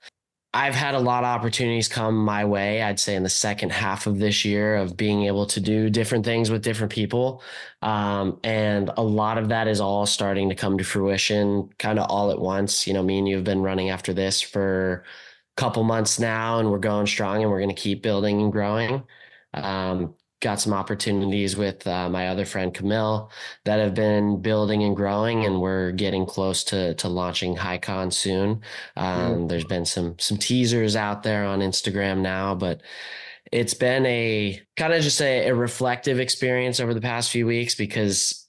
I've 0.51 0.73
had 0.73 0.95
a 0.95 0.99
lot 0.99 1.23
of 1.23 1.27
opportunities 1.27 1.87
come 1.87 2.15
my 2.17 2.43
way, 2.43 2.81
I'd 2.81 2.99
say 2.99 3.15
in 3.15 3.21
the 3.21 3.29
second 3.29 3.71
half 3.71 4.07
of 4.07 4.17
this 4.17 4.43
year 4.43 4.77
of 4.77 4.97
being 4.97 5.25
able 5.25 5.45
to 5.45 5.59
do 5.59 5.91
different 5.91 6.25
things 6.25 6.49
with 6.49 6.63
different 6.63 6.91
people. 6.91 7.43
Um, 7.83 8.39
and 8.43 8.89
a 8.97 9.03
lot 9.03 9.37
of 9.37 9.49
that 9.49 9.67
is 9.67 9.79
all 9.79 10.07
starting 10.07 10.49
to 10.49 10.55
come 10.55 10.79
to 10.79 10.83
fruition 10.83 11.69
kind 11.77 11.99
of 11.99 12.07
all 12.09 12.31
at 12.31 12.39
once. 12.39 12.87
You 12.87 12.93
know, 12.95 13.03
me 13.03 13.19
and 13.19 13.27
you 13.27 13.35
have 13.35 13.43
been 13.43 13.61
running 13.61 13.91
after 13.91 14.11
this 14.11 14.41
for 14.41 15.03
a 15.57 15.61
couple 15.61 15.83
months 15.83 16.19
now, 16.19 16.57
and 16.59 16.71
we're 16.71 16.79
going 16.79 17.05
strong 17.05 17.43
and 17.43 17.51
we're 17.51 17.59
going 17.59 17.75
to 17.75 17.81
keep 17.81 18.01
building 18.01 18.41
and 18.41 18.51
growing. 18.51 19.03
Um, 19.53 20.15
got 20.41 20.61
some 20.61 20.73
opportunities 20.73 21.57
with 21.57 21.85
uh, 21.85 22.09
my 22.09 22.29
other 22.29 22.45
friend 22.45 22.73
Camille 22.73 23.29
that 23.65 23.79
have 23.79 23.93
been 23.93 24.41
building 24.41 24.83
and 24.83 24.95
growing, 24.95 25.45
and 25.45 25.59
we're 25.59 25.91
getting 25.91 26.25
close 26.25 26.63
to 26.65 26.93
to 26.95 27.07
launching 27.09 27.55
HighCon 27.55 28.13
soon. 28.13 28.61
Um, 28.95 29.35
mm. 29.35 29.49
There's 29.49 29.65
been 29.65 29.85
some 29.85 30.17
some 30.19 30.37
teasers 30.37 30.95
out 30.95 31.23
there 31.23 31.45
on 31.45 31.59
Instagram 31.59 32.19
now, 32.19 32.55
but 32.55 32.81
it's 33.51 33.73
been 33.73 34.05
a 34.05 34.61
kind 34.77 34.93
of 34.93 35.01
just 35.01 35.21
a, 35.21 35.49
a 35.49 35.55
reflective 35.55 36.19
experience 36.19 36.79
over 36.79 36.93
the 36.93 37.01
past 37.01 37.31
few 37.31 37.47
weeks 37.47 37.75
because 37.75 38.47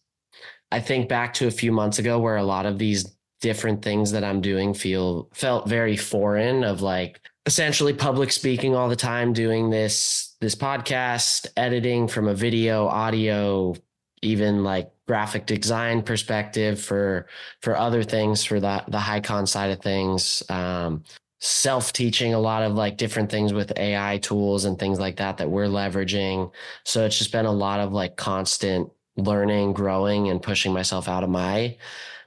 I 0.70 0.80
think 0.80 1.08
back 1.08 1.34
to 1.34 1.46
a 1.46 1.50
few 1.52 1.72
months 1.72 1.98
ago 1.98 2.18
where 2.18 2.36
a 2.36 2.44
lot 2.44 2.66
of 2.66 2.78
these 2.78 3.16
different 3.40 3.82
things 3.82 4.12
that 4.12 4.22
I'm 4.24 4.40
doing 4.40 4.74
feel 4.74 5.28
felt 5.32 5.68
very 5.68 5.96
foreign 5.96 6.62
of 6.62 6.82
like 6.82 7.20
essentially 7.46 7.94
public 7.94 8.30
speaking 8.30 8.74
all 8.74 8.88
the 8.88 8.96
time 8.96 9.32
doing 9.32 9.70
this 9.70 10.29
this 10.40 10.54
podcast 10.54 11.46
editing 11.56 12.08
from 12.08 12.28
a 12.28 12.34
video 12.34 12.86
audio 12.86 13.74
even 14.22 14.62
like 14.62 14.90
graphic 15.06 15.46
design 15.46 16.02
perspective 16.02 16.80
for 16.80 17.26
for 17.62 17.76
other 17.76 18.02
things 18.02 18.44
for 18.44 18.60
the 18.60 18.82
the 18.88 18.98
high 18.98 19.20
con 19.20 19.46
side 19.46 19.70
of 19.70 19.80
things 19.80 20.42
um, 20.48 21.02
self 21.40 21.92
teaching 21.92 22.34
a 22.34 22.38
lot 22.38 22.62
of 22.62 22.74
like 22.74 22.98
different 22.98 23.30
things 23.30 23.52
with 23.52 23.72
AI 23.76 24.18
tools 24.18 24.66
and 24.66 24.78
things 24.78 25.00
like 25.00 25.16
that 25.16 25.38
that 25.38 25.50
we're 25.50 25.66
leveraging. 25.66 26.52
So 26.84 27.06
it's 27.06 27.18
just 27.18 27.32
been 27.32 27.46
a 27.46 27.52
lot 27.52 27.80
of 27.80 27.92
like 27.92 28.16
constant 28.16 28.90
learning 29.16 29.72
growing 29.72 30.28
and 30.28 30.42
pushing 30.42 30.72
myself 30.72 31.08
out 31.08 31.24
of 31.24 31.30
my 31.30 31.76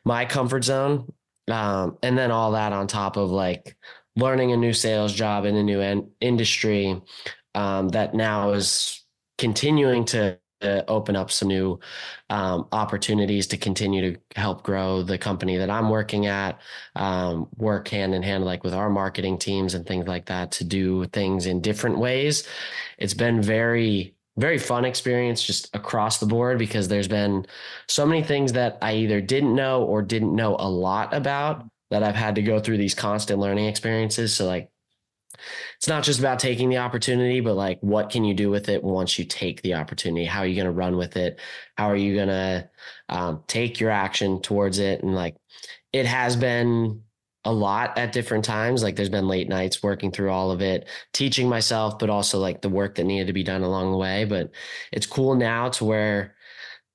my 0.03 0.25
comfort 0.25 0.63
zone. 0.63 1.13
Um, 1.49 1.97
and 2.01 2.17
then 2.17 2.31
all 2.31 2.51
that 2.53 2.73
on 2.73 2.87
top 2.87 3.17
of 3.17 3.29
like 3.29 3.75
learning 4.15 4.51
a 4.51 4.57
new 4.57 4.73
sales 4.73 5.13
job 5.13 5.45
in 5.45 5.55
a 5.55 5.63
new 5.63 5.81
en- 5.81 6.09
industry 6.21 7.01
um, 7.55 7.89
that 7.89 8.13
now 8.13 8.51
is 8.51 9.03
continuing 9.37 10.05
to 10.05 10.37
open 10.87 11.15
up 11.15 11.31
some 11.31 11.47
new 11.47 11.79
um, 12.29 12.67
opportunities 12.71 13.47
to 13.47 13.57
continue 13.57 14.13
to 14.13 14.19
help 14.35 14.63
grow 14.63 15.03
the 15.03 15.17
company 15.17 15.57
that 15.57 15.69
I'm 15.69 15.89
working 15.89 16.25
at, 16.27 16.59
um, 16.95 17.47
work 17.57 17.87
hand 17.87 18.13
in 18.13 18.23
hand, 18.23 18.45
like 18.45 18.63
with 18.63 18.73
our 18.73 18.89
marketing 18.89 19.37
teams 19.37 19.73
and 19.73 19.85
things 19.85 20.07
like 20.07 20.25
that, 20.27 20.51
to 20.53 20.63
do 20.63 21.05
things 21.07 21.45
in 21.45 21.61
different 21.61 21.97
ways. 21.97 22.47
It's 22.97 23.13
been 23.13 23.41
very, 23.41 24.15
very 24.37 24.57
fun 24.57 24.85
experience 24.85 25.43
just 25.43 25.75
across 25.75 26.19
the 26.19 26.25
board 26.25 26.57
because 26.57 26.87
there's 26.87 27.07
been 27.07 27.45
so 27.87 28.05
many 28.05 28.23
things 28.23 28.53
that 28.53 28.77
I 28.81 28.95
either 28.95 29.21
didn't 29.21 29.53
know 29.53 29.83
or 29.83 30.01
didn't 30.01 30.35
know 30.35 30.55
a 30.57 30.69
lot 30.69 31.13
about 31.13 31.65
that 31.91 32.03
I've 32.03 32.15
had 32.15 32.35
to 32.35 32.41
go 32.41 32.59
through 32.59 32.77
these 32.77 32.95
constant 32.95 33.39
learning 33.39 33.65
experiences. 33.65 34.33
So 34.33 34.45
like 34.47 34.69
it's 35.77 35.87
not 35.87 36.03
just 36.03 36.19
about 36.19 36.39
taking 36.39 36.69
the 36.69 36.77
opportunity, 36.77 37.39
but 37.39 37.55
like 37.55 37.79
what 37.81 38.09
can 38.09 38.23
you 38.23 38.33
do 38.33 38.49
with 38.49 38.69
it 38.69 38.83
once 38.83 39.17
you 39.17 39.25
take 39.25 39.61
the 39.61 39.75
opportunity? 39.75 40.25
How 40.25 40.39
are 40.39 40.47
you 40.47 40.55
going 40.55 40.65
to 40.65 40.71
run 40.71 40.97
with 40.97 41.17
it? 41.17 41.39
How 41.77 41.89
are 41.89 41.95
you 41.95 42.15
going 42.15 42.29
to 42.29 42.69
um, 43.09 43.43
take 43.47 43.79
your 43.79 43.89
action 43.89 44.41
towards 44.41 44.79
it? 44.79 45.03
And 45.03 45.15
like 45.15 45.35
it 45.91 46.05
has 46.05 46.35
been 46.35 47.03
a 47.45 47.53
lot 47.53 47.97
at 47.97 48.13
different 48.13 48.45
times. 48.45 48.83
Like 48.83 48.95
there's 48.95 49.09
been 49.09 49.27
late 49.27 49.49
nights 49.49 49.83
working 49.83 50.11
through 50.11 50.31
all 50.31 50.51
of 50.51 50.61
it, 50.61 50.87
teaching 51.11 51.49
myself, 51.49 51.99
but 51.99 52.09
also 52.09 52.39
like 52.39 52.61
the 52.61 52.69
work 52.69 52.95
that 52.95 53.03
needed 53.03 53.27
to 53.27 53.33
be 53.33 53.43
done 53.43 53.63
along 53.63 53.91
the 53.91 53.97
way. 53.97 54.25
But 54.25 54.51
it's 54.91 55.05
cool 55.05 55.35
now 55.35 55.69
to 55.69 55.85
where 55.85 56.35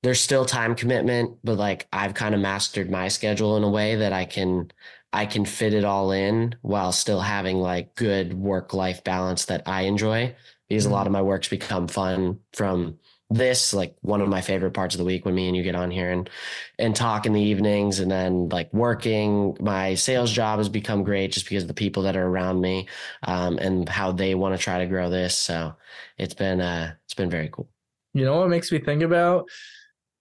there's 0.02 0.20
still 0.20 0.44
time 0.44 0.74
commitment, 0.74 1.38
but 1.42 1.58
like 1.58 1.88
I've 1.92 2.14
kind 2.14 2.34
of 2.34 2.40
mastered 2.40 2.90
my 2.90 3.08
schedule 3.08 3.56
in 3.56 3.64
a 3.64 3.68
way 3.68 3.96
that 3.96 4.12
I 4.12 4.24
can 4.24 4.70
I 5.12 5.26
can 5.26 5.44
fit 5.44 5.74
it 5.74 5.84
all 5.84 6.12
in 6.12 6.54
while 6.62 6.92
still 6.92 7.20
having 7.20 7.58
like 7.58 7.94
good 7.94 8.34
work 8.34 8.74
life 8.74 9.04
balance 9.04 9.46
that 9.46 9.62
I 9.66 9.82
enjoy. 9.82 10.34
Because 10.68 10.84
mm-hmm. 10.84 10.92
a 10.92 10.96
lot 10.96 11.06
of 11.06 11.12
my 11.12 11.22
work's 11.22 11.48
become 11.48 11.88
fun 11.88 12.40
from 12.52 12.98
this, 13.30 13.74
like 13.74 13.96
one 14.00 14.20
of 14.20 14.28
my 14.28 14.40
favorite 14.40 14.72
parts 14.72 14.94
of 14.94 14.98
the 14.98 15.04
week 15.04 15.24
when 15.24 15.34
me 15.34 15.48
and 15.48 15.56
you 15.56 15.62
get 15.62 15.74
on 15.74 15.90
here 15.90 16.10
and 16.10 16.30
and 16.78 16.96
talk 16.96 17.26
in 17.26 17.32
the 17.32 17.42
evenings 17.42 18.00
and 18.00 18.10
then 18.10 18.48
like 18.48 18.72
working. 18.72 19.56
My 19.60 19.94
sales 19.94 20.32
job 20.32 20.58
has 20.58 20.68
become 20.68 21.04
great 21.04 21.32
just 21.32 21.48
because 21.48 21.64
of 21.64 21.68
the 21.68 21.74
people 21.74 22.04
that 22.04 22.16
are 22.16 22.26
around 22.26 22.60
me 22.60 22.88
um, 23.22 23.58
and 23.58 23.88
how 23.88 24.12
they 24.12 24.34
want 24.34 24.56
to 24.56 24.62
try 24.62 24.78
to 24.78 24.86
grow 24.86 25.10
this. 25.10 25.36
So 25.36 25.74
it's 26.16 26.34
been 26.34 26.60
uh 26.60 26.94
it's 27.04 27.14
been 27.14 27.30
very 27.30 27.48
cool. 27.50 27.68
You 28.14 28.24
know 28.24 28.40
what 28.40 28.48
makes 28.48 28.72
me 28.72 28.78
think 28.78 29.02
about 29.02 29.48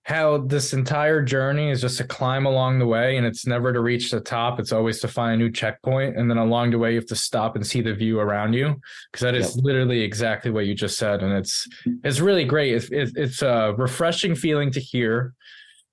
how 0.08 0.38
this 0.38 0.72
entire 0.72 1.22
journey 1.22 1.70
is 1.70 1.82
just 1.82 2.00
a 2.00 2.04
climb 2.06 2.46
along 2.46 2.80
the 2.80 2.86
way 2.86 3.18
and 3.18 3.26
it's 3.26 3.46
never 3.46 3.74
to 3.74 3.82
reach 3.82 4.10
the 4.10 4.22
top 4.22 4.58
it's 4.58 4.72
always 4.72 5.02
to 5.02 5.08
find 5.08 5.34
a 5.34 5.38
new 5.38 5.52
checkpoint 5.52 6.16
and 6.16 6.30
then 6.30 6.38
along 6.38 6.72
the 6.72 6.78
way 6.78 6.92
you 6.92 6.96
have 6.96 7.06
to 7.06 7.16
stop 7.16 7.58
and 7.58 7.68
see 7.68 7.82
the 7.82 7.94
view 7.94 8.18
around 8.18 8.54
you 8.54 8.74
because 9.12 9.22
that 9.22 9.36
is 9.36 9.54
yep. 9.58 9.66
literally 9.66 10.00
exactly 10.00 10.50
what 10.50 10.66
you 10.66 10.74
just 10.74 10.98
said 10.98 11.22
and 11.22 11.34
it's 11.34 11.68
it's 12.06 12.22
really 12.22 12.46
great 12.46 12.74
it's, 12.74 12.90
it's 12.90 13.42
a 13.42 13.76
refreshing 13.78 14.34
feeling 14.34 14.72
to 14.72 14.80
hear 14.80 15.34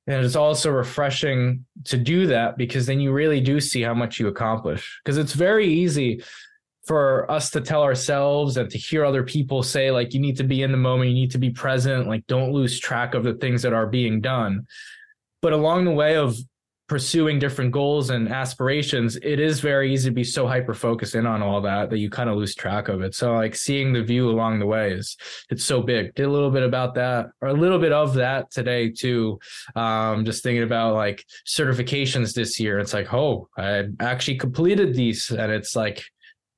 and 0.06 0.24
it's 0.24 0.36
also 0.36 0.70
refreshing 0.70 1.64
to 1.82 1.96
do 1.96 2.28
that 2.28 2.56
because 2.56 2.86
then 2.86 3.00
you 3.00 3.10
really 3.10 3.40
do 3.40 3.58
see 3.58 3.82
how 3.82 3.94
much 3.94 4.20
you 4.20 4.28
accomplish 4.28 5.00
because 5.04 5.18
it's 5.18 5.32
very 5.32 5.66
easy 5.66 6.22
for 6.86 7.30
us 7.30 7.50
to 7.50 7.60
tell 7.60 7.82
ourselves 7.82 8.56
and 8.56 8.70
to 8.70 8.78
hear 8.78 9.04
other 9.04 9.22
people 9.22 9.62
say 9.62 9.90
like 9.90 10.12
you 10.12 10.20
need 10.20 10.36
to 10.36 10.44
be 10.44 10.62
in 10.62 10.70
the 10.70 10.78
moment 10.78 11.10
you 11.10 11.16
need 11.16 11.30
to 11.30 11.38
be 11.38 11.50
present 11.50 12.06
like 12.06 12.26
don't 12.26 12.52
lose 12.52 12.78
track 12.78 13.14
of 13.14 13.24
the 13.24 13.34
things 13.34 13.62
that 13.62 13.72
are 13.72 13.86
being 13.86 14.20
done. 14.20 14.66
But 15.40 15.52
along 15.52 15.84
the 15.84 15.90
way 15.90 16.16
of 16.16 16.36
pursuing 16.86 17.38
different 17.38 17.72
goals 17.72 18.10
and 18.10 18.28
aspirations 18.28 19.16
it 19.16 19.40
is 19.40 19.60
very 19.60 19.90
easy 19.94 20.10
to 20.10 20.14
be 20.14 20.22
so 20.22 20.46
hyper 20.46 20.74
focused 20.74 21.14
in 21.14 21.24
on 21.24 21.40
all 21.40 21.62
that 21.62 21.88
that 21.88 21.96
you 21.96 22.10
kind 22.10 22.28
of 22.28 22.36
lose 22.36 22.54
track 22.54 22.88
of 22.88 23.00
it. 23.00 23.14
So 23.14 23.34
like 23.34 23.56
seeing 23.56 23.94
the 23.94 24.02
view 24.02 24.28
along 24.28 24.58
the 24.58 24.66
way 24.66 24.92
is 24.92 25.16
it's 25.48 25.64
so 25.64 25.80
big. 25.80 26.14
Did 26.14 26.26
a 26.26 26.30
little 26.30 26.50
bit 26.50 26.62
about 26.62 26.94
that 26.96 27.28
or 27.40 27.48
a 27.48 27.54
little 27.54 27.78
bit 27.78 27.92
of 27.92 28.14
that 28.14 28.50
today 28.50 28.90
too. 28.90 29.38
Um 29.74 30.26
just 30.26 30.42
thinking 30.42 30.62
about 30.62 30.94
like 30.94 31.24
certifications 31.46 32.34
this 32.34 32.60
year. 32.60 32.78
It's 32.78 32.92
like 32.92 33.14
oh 33.14 33.48
i 33.56 33.84
actually 34.00 34.36
completed 34.36 34.94
these 34.94 35.30
and 35.30 35.50
it's 35.50 35.74
like 35.74 36.04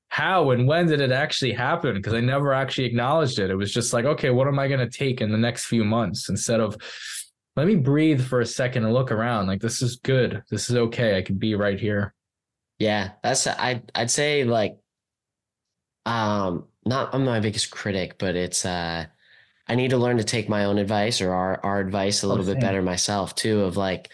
how 0.09 0.51
and 0.51 0.67
when 0.67 0.87
did 0.87 1.01
it 1.01 1.13
actually 1.13 1.53
happen? 1.53 1.95
Because 1.95 2.15
I 2.15 2.21
never 2.21 2.53
actually 2.53 2.85
acknowledged 2.85 3.39
it. 3.39 3.51
It 3.51 3.57
was 3.57 3.73
just 3.73 3.93
like, 3.93 4.05
okay, 4.05 4.31
what 4.31 4.49
am 4.49 4.59
I 4.59 4.69
going 4.69 4.81
to 4.81 4.99
take 4.99 5.21
in 5.21 5.31
the 5.31 5.39
next 5.39 5.67
few 5.67 5.85
months 5.85 6.29
instead 6.29 6.61
of 6.61 6.77
let 7.57 7.67
me 7.67 7.77
breathe 7.77 8.23
for 8.23 8.41
a 8.41 8.47
second 8.47 8.85
and 8.85 8.93
look 8.93 9.11
around. 9.11 9.47
Like 9.47 9.61
this 9.61 9.81
is 9.83 9.97
good. 9.97 10.43
This 10.51 10.69
is 10.71 10.77
okay. 10.77 11.17
I 11.17 11.23
can 11.23 11.37
be 11.37 11.55
right 11.55 11.81
here. 11.81 12.15
Yeah, 12.79 13.13
that's 13.23 13.47
I 13.47 13.83
I'd 13.95 14.11
say 14.11 14.45
like 14.45 14.77
um 16.05 16.67
not 16.85 17.15
I'm 17.15 17.25
not 17.25 17.33
my 17.33 17.41
biggest 17.41 17.71
critic, 17.71 18.17
but 18.19 18.37
it's 18.37 18.65
uh 18.67 19.07
I 19.69 19.75
need 19.75 19.91
to 19.91 19.97
learn 19.97 20.19
to 20.19 20.25
take 20.25 20.49
my 20.49 20.65
own 20.65 20.79
advice 20.79 21.21
or 21.21 21.33
our 21.33 21.61
our 21.65 21.81
advice 21.81 22.23
a 22.23 22.29
little 22.29 22.45
oh, 22.45 22.55
bit 22.55 22.61
better 22.61 22.83
myself 22.83 23.35
too. 23.35 23.63
Of 23.63 23.77
like, 23.77 24.11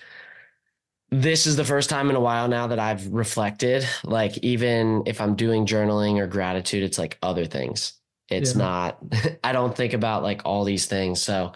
this 1.12 1.46
is 1.46 1.56
the 1.56 1.64
first 1.64 1.90
time 1.90 2.08
in 2.08 2.16
a 2.16 2.20
while 2.20 2.48
now 2.48 2.68
that 2.68 2.78
I've 2.78 3.06
reflected. 3.08 3.86
Like, 4.02 4.38
even 4.38 5.02
if 5.04 5.20
I'm 5.20 5.36
doing 5.36 5.66
journaling 5.66 6.18
or 6.18 6.26
gratitude, 6.26 6.82
it's 6.82 6.98
like 6.98 7.18
other 7.22 7.44
things. 7.44 7.92
It's 8.30 8.54
yeah. 8.54 8.62
not. 8.62 8.98
I 9.44 9.52
don't 9.52 9.76
think 9.76 9.92
about 9.92 10.22
like 10.22 10.40
all 10.46 10.64
these 10.64 10.86
things. 10.86 11.20
So, 11.20 11.52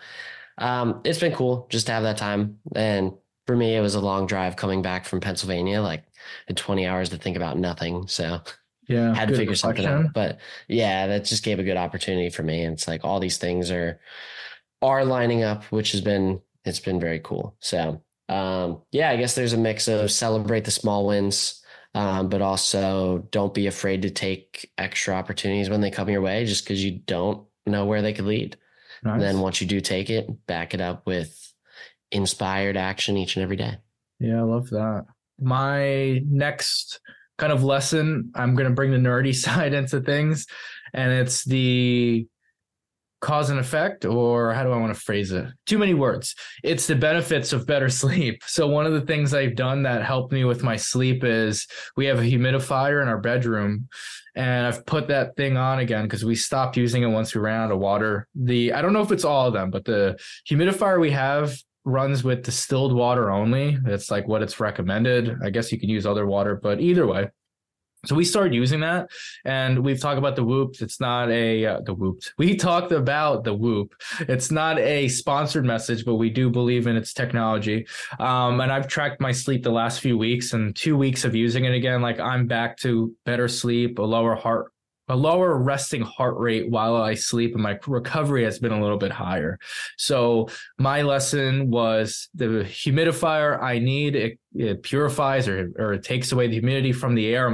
um, 0.59 1.01
it's 1.05 1.19
been 1.19 1.33
cool 1.33 1.67
just 1.71 1.87
to 1.87 1.93
have 1.93 2.03
that 2.03 2.19
time. 2.19 2.59
And 2.75 3.15
for 3.47 3.57
me, 3.57 3.75
it 3.75 3.81
was 3.81 3.95
a 3.95 4.01
long 4.01 4.27
drive 4.27 4.57
coming 4.57 4.83
back 4.83 5.07
from 5.07 5.21
Pennsylvania, 5.21 5.81
like 5.81 6.05
20 6.55 6.87
hours 6.87 7.09
to 7.11 7.17
think 7.17 7.37
about 7.37 7.59
nothing. 7.59 8.07
So 8.09 8.41
yeah, 8.89 9.15
had 9.15 9.29
to 9.29 9.37
figure 9.37 9.53
reflection. 9.53 9.85
something 9.85 10.07
out. 10.07 10.13
But 10.13 10.39
yeah, 10.69 11.07
that 11.07 11.25
just 11.25 11.45
gave 11.45 11.59
a 11.59 11.65
good 11.65 11.77
opportunity 11.79 12.29
for 12.29 12.43
me. 12.43 12.63
And 12.63 12.75
it's 12.75 12.87
like 12.87 13.05
all 13.05 13.21
these 13.21 13.39
things 13.39 13.71
are 13.71 14.01
are 14.83 15.05
lining 15.05 15.43
up, 15.43 15.65
which 15.65 15.93
has 15.93 16.03
been 16.03 16.43
it's 16.65 16.81
been 16.81 17.01
very 17.01 17.21
cool. 17.21 17.57
So 17.61 18.03
um, 18.29 18.83
yeah, 18.91 19.11
I 19.11 19.17
guess 19.17 19.35
there's 19.35 19.53
a 19.53 19.59
mix 19.59 19.89
of 19.89 20.11
celebrate 20.11 20.65
the 20.65 20.71
small 20.71 21.07
wins, 21.07 21.63
um, 21.95 22.29
but 22.29 22.43
also 22.43 23.27
don't 23.31 23.55
be 23.55 23.67
afraid 23.67 24.03
to 24.03 24.11
take 24.11 24.71
extra 24.77 25.15
opportunities 25.15 25.71
when 25.71 25.81
they 25.81 25.91
come 25.91 26.09
your 26.09 26.21
way, 26.21 26.45
just 26.45 26.65
because 26.65 26.85
you 26.85 26.93
don't 26.93 27.47
know 27.67 27.85
where 27.85 28.03
they 28.03 28.13
could 28.13 28.27
lead. 28.27 28.57
Nice. 29.03 29.15
And 29.15 29.23
then 29.23 29.41
once 29.41 29.61
you 29.61 29.67
do 29.67 29.81
take 29.81 30.11
it, 30.11 30.47
back 30.47 30.75
it 30.75 30.81
up 30.81 31.07
with 31.07 31.53
inspired 32.11 32.77
action 32.77 33.17
each 33.17 33.37
and 33.37 33.43
every 33.43 33.57
day. 33.57 33.79
Yeah, 34.19 34.39
I 34.39 34.43
love 34.43 34.71
that. 34.71 35.07
My 35.39 36.23
next 36.27 37.01
kind 37.39 37.53
of 37.53 37.63
lesson, 37.63 38.33
I'm 38.35 38.55
going 38.55 38.69
to 38.69 38.75
bring 38.75 38.91
the 38.91 38.99
nerdy 38.99 39.35
side 39.35 39.75
into 39.75 40.01
things, 40.01 40.47
and 40.93 41.13
it's 41.13 41.45
the 41.45 42.27
cause 43.27 43.51
and 43.51 43.59
effect, 43.59 44.05
or 44.05 44.55
how 44.55 44.63
do 44.63 44.71
I 44.71 44.79
want 44.79 44.95
to 44.95 45.01
phrase 45.01 45.33
it? 45.33 45.47
Too 45.67 45.79
many 45.79 45.95
words. 45.95 46.37
It's 46.63 46.87
the 46.87 46.95
benefits 46.95 47.53
of 47.53 47.67
better 47.67 47.89
sleep. 48.03 48.43
So, 48.47 48.69
one 48.69 48.87
of 48.87 48.93
the 48.93 49.01
things 49.01 49.35
I've 49.35 49.57
done 49.57 49.83
that 49.83 50.05
helped 50.05 50.33
me 50.33 50.45
with 50.45 50.63
my 50.63 50.77
sleep 50.77 51.25
is 51.25 51.67
we 51.97 52.07
have 52.07 52.21
a 52.21 52.23
humidifier 52.23 53.03
in 53.03 53.09
our 53.09 53.19
bedroom. 53.19 53.89
And 54.37 54.67
I've 54.67 54.87
put 54.87 55.09
that 55.09 55.35
thing 55.35 55.57
on 55.57 55.81
again 55.81 56.05
because 56.05 56.25
we 56.25 56.37
stopped 56.37 56.77
using 56.77 57.03
it 57.03 57.07
once 57.07 57.35
we 57.35 57.41
ran 57.41 57.63
out 57.63 57.73
of 57.73 57.79
water. 57.79 58.29
The 58.35 58.73
I 58.75 58.81
don't 58.81 58.93
know 58.93 59.03
if 59.03 59.11
it's 59.11 59.25
all 59.25 59.49
of 59.49 59.55
them, 59.55 59.71
but 59.71 59.85
the 59.85 60.19
humidifier 60.49 61.01
we 61.01 61.11
have 61.11 61.57
runs 61.85 62.23
with 62.23 62.45
distilled 62.45 62.95
water 62.95 63.31
only. 63.31 63.79
It's 63.87 64.11
like 64.11 64.29
what 64.29 64.43
it's 64.43 64.61
recommended. 64.61 65.37
I 65.43 65.51
guess 65.51 65.73
you 65.73 65.81
can 65.81 65.89
use 65.89 66.07
other 66.07 66.27
water, 66.27 66.61
but 66.63 66.81
either 66.81 67.07
way. 67.07 67.31
So 68.07 68.15
we 68.15 68.25
started 68.25 68.55
using 68.55 68.81
that, 68.81 69.11
and 69.45 69.79
we've 69.79 70.01
talked 70.01 70.19
about 70.19 70.37
the 70.37 70.45
Whoop. 70.45 70.77
It's 70.81 71.01
not 71.01 71.31
a 71.31 71.67
uh, 71.67 71.81
the 71.81 71.95
Whoop. 71.95 72.21
We 72.39 72.55
talked 72.55 72.93
about 72.93 73.45
the 73.45 73.55
Whoop. 73.55 73.95
It's 74.21 74.51
not 74.51 74.79
a 74.79 75.09
sponsored 75.09 75.65
message, 75.65 76.05
but 76.05 76.15
we 76.15 76.31
do 76.31 76.51
believe 76.51 76.87
in 76.87 76.97
its 76.97 77.13
technology. 77.13 77.87
Um, 78.19 78.61
and 78.61 78.71
I've 78.71 78.89
tracked 78.89 79.21
my 79.21 79.33
sleep 79.33 79.63
the 79.63 79.71
last 79.71 80.01
few 80.01 80.17
weeks, 80.17 80.53
and 80.53 80.75
two 80.77 80.97
weeks 80.97 81.25
of 81.25 81.35
using 81.35 81.65
it 81.65 81.75
again, 81.75 82.03
like 82.03 82.21
I'm 82.21 82.47
back 82.47 82.77
to 82.79 83.15
better 83.25 83.49
sleep, 83.49 83.99
a 83.99 84.03
lower 84.03 84.35
heart 84.35 84.73
a 85.09 85.17
lower 85.17 85.57
resting 85.57 86.03
heart 86.03 86.37
rate 86.39 86.71
while 86.71 86.97
I 86.97 87.15
sleep, 87.15 87.55
and 87.55 87.63
my 87.63 87.79
recovery 87.87 88.45
has 88.45 88.59
been 88.59 88.73
a 88.73 88.81
little 88.81 88.99
bit 88.99 89.13
higher. 89.13 89.59
So 89.97 90.49
my 90.79 91.03
lesson 91.03 91.71
was 91.71 92.29
the 92.35 92.65
humidifier 92.65 93.63
I 93.63 93.79
need 93.79 94.17
it, 94.17 94.39
it 94.55 94.83
purifies 94.83 95.49
or 95.49 95.71
or 95.79 95.93
it 95.95 96.03
takes 96.03 96.33
away 96.33 96.47
the 96.49 96.55
humidity 96.55 96.93
from 96.93 97.15
the 97.15 97.27
air 97.35 97.51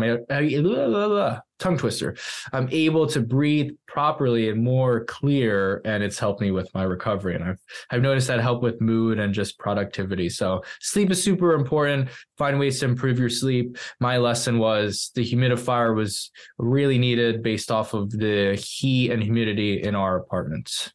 tongue 1.62 1.78
twister. 1.78 2.16
I'm 2.52 2.68
able 2.72 3.06
to 3.06 3.20
breathe 3.20 3.70
properly 3.86 4.50
and 4.50 4.62
more 4.62 5.04
clear, 5.04 5.80
and 5.84 6.02
it's 6.02 6.18
helped 6.18 6.40
me 6.40 6.50
with 6.50 6.72
my 6.74 6.82
recovery. 6.82 7.34
And 7.34 7.44
I've 7.44 7.60
I've 7.90 8.02
noticed 8.02 8.26
that 8.28 8.40
help 8.40 8.62
with 8.62 8.80
mood 8.80 9.18
and 9.18 9.32
just 9.32 9.58
productivity. 9.58 10.28
So 10.28 10.62
sleep 10.80 11.10
is 11.10 11.22
super 11.22 11.54
important. 11.54 12.08
Find 12.36 12.58
ways 12.58 12.80
to 12.80 12.86
improve 12.86 13.18
your 13.18 13.30
sleep. 13.30 13.78
My 14.00 14.16
lesson 14.16 14.58
was 14.58 15.10
the 15.14 15.24
humidifier 15.24 15.94
was 15.94 16.30
really 16.58 16.98
needed 16.98 17.42
based 17.42 17.70
off 17.70 17.94
of 17.94 18.10
the 18.10 18.54
heat 18.56 19.12
and 19.12 19.22
humidity 19.22 19.82
in 19.82 19.94
our 19.94 20.16
apartments. 20.16 20.92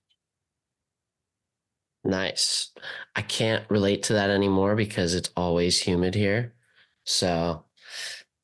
Nice. 2.03 2.71
I 3.15 3.21
can't 3.21 3.65
relate 3.69 4.03
to 4.03 4.13
that 4.13 4.29
anymore 4.29 4.75
because 4.75 5.13
it's 5.13 5.29
always 5.35 5.79
humid 5.81 6.15
here. 6.15 6.53
So 7.03 7.65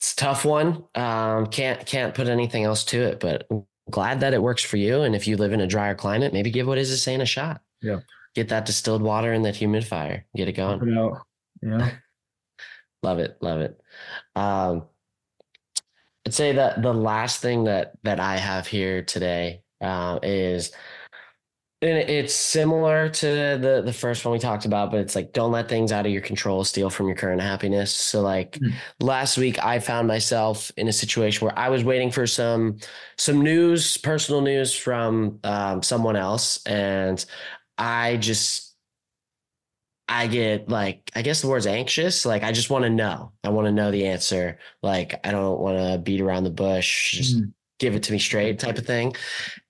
it's 0.03 0.11
a 0.11 0.15
tough 0.17 0.43
one. 0.43 0.83
Um, 0.95 1.45
can't 1.47 1.85
can't 1.85 2.13
put 2.13 2.27
anything 2.27 2.65
else 2.65 2.83
to 2.85 3.01
it, 3.01 3.21
but 3.21 3.47
glad 3.89 4.19
that 4.19 4.33
it 4.33 4.43
works 4.43 4.61
for 4.61 4.75
you. 4.75 5.03
And 5.03 5.15
if 5.15 5.29
you 5.29 5.37
live 5.37 5.53
in 5.53 5.61
a 5.61 5.67
drier 5.67 5.95
climate, 5.95 6.33
maybe 6.33 6.51
give 6.51 6.67
what 6.67 6.77
is 6.77 6.91
it 6.91 6.97
saying 6.97 7.21
a 7.21 7.25
shot. 7.25 7.61
Yeah. 7.81 8.01
Get 8.35 8.49
that 8.49 8.65
distilled 8.65 9.01
water 9.01 9.31
and 9.31 9.45
that 9.45 9.55
humidifier. 9.55 10.23
Get 10.35 10.49
it 10.49 10.53
going. 10.53 10.81
Yeah. 11.61 11.91
love 13.03 13.19
it. 13.19 13.37
Love 13.39 13.61
it. 13.61 13.79
Um, 14.35 14.87
I'd 16.25 16.33
say 16.33 16.51
that 16.51 16.81
the 16.81 16.93
last 16.93 17.41
thing 17.41 17.63
that 17.63 17.93
that 18.03 18.19
I 18.19 18.35
have 18.35 18.67
here 18.67 19.03
today 19.03 19.61
uh, 19.79 20.19
is 20.21 20.73
and 21.83 22.09
it's 22.09 22.33
similar 22.33 23.09
to 23.09 23.25
the 23.59 23.81
the 23.83 23.91
first 23.91 24.23
one 24.23 24.31
we 24.31 24.39
talked 24.39 24.63
about, 24.63 24.89
but 24.89 25.01
it's 25.01 25.15
like 25.15 25.33
don't 25.33 25.51
let 25.51 25.67
things 25.67 25.91
out 25.91 26.05
of 26.05 26.11
your 26.13 26.21
control 26.21 26.63
steal 26.63 26.89
from 26.89 27.07
your 27.07 27.15
current 27.15 27.41
happiness. 27.41 27.93
So 27.93 28.21
like 28.21 28.53
mm. 28.53 28.71
last 29.01 29.37
week 29.37 29.63
I 29.63 29.79
found 29.79 30.07
myself 30.07 30.71
in 30.77 30.87
a 30.87 30.93
situation 30.93 31.45
where 31.45 31.57
I 31.59 31.69
was 31.69 31.83
waiting 31.83 32.09
for 32.09 32.25
some 32.25 32.77
some 33.17 33.41
news, 33.41 33.97
personal 33.97 34.41
news 34.41 34.73
from 34.73 35.39
um, 35.43 35.83
someone 35.83 36.15
else, 36.15 36.65
and 36.65 37.23
I 37.77 38.15
just 38.17 38.75
I 40.07 40.27
get 40.27 40.69
like 40.69 41.11
I 41.15 41.21
guess 41.21 41.41
the 41.41 41.49
word's 41.49 41.67
anxious. 41.67 42.25
Like 42.25 42.43
I 42.43 42.53
just 42.53 42.69
want 42.69 42.83
to 42.83 42.89
know. 42.89 43.33
I 43.43 43.49
want 43.49 43.67
to 43.67 43.73
know 43.73 43.91
the 43.91 44.07
answer. 44.07 44.57
Like 44.81 45.19
I 45.25 45.31
don't 45.31 45.59
want 45.59 45.77
to 45.79 45.97
beat 45.97 46.21
around 46.21 46.45
the 46.45 46.49
bush. 46.49 47.11
Just 47.17 47.41
mm 47.41 47.51
give 47.79 47.95
it 47.95 48.03
to 48.03 48.11
me 48.11 48.19
straight 48.19 48.59
type 48.59 48.77
of 48.77 48.85
thing. 48.85 49.15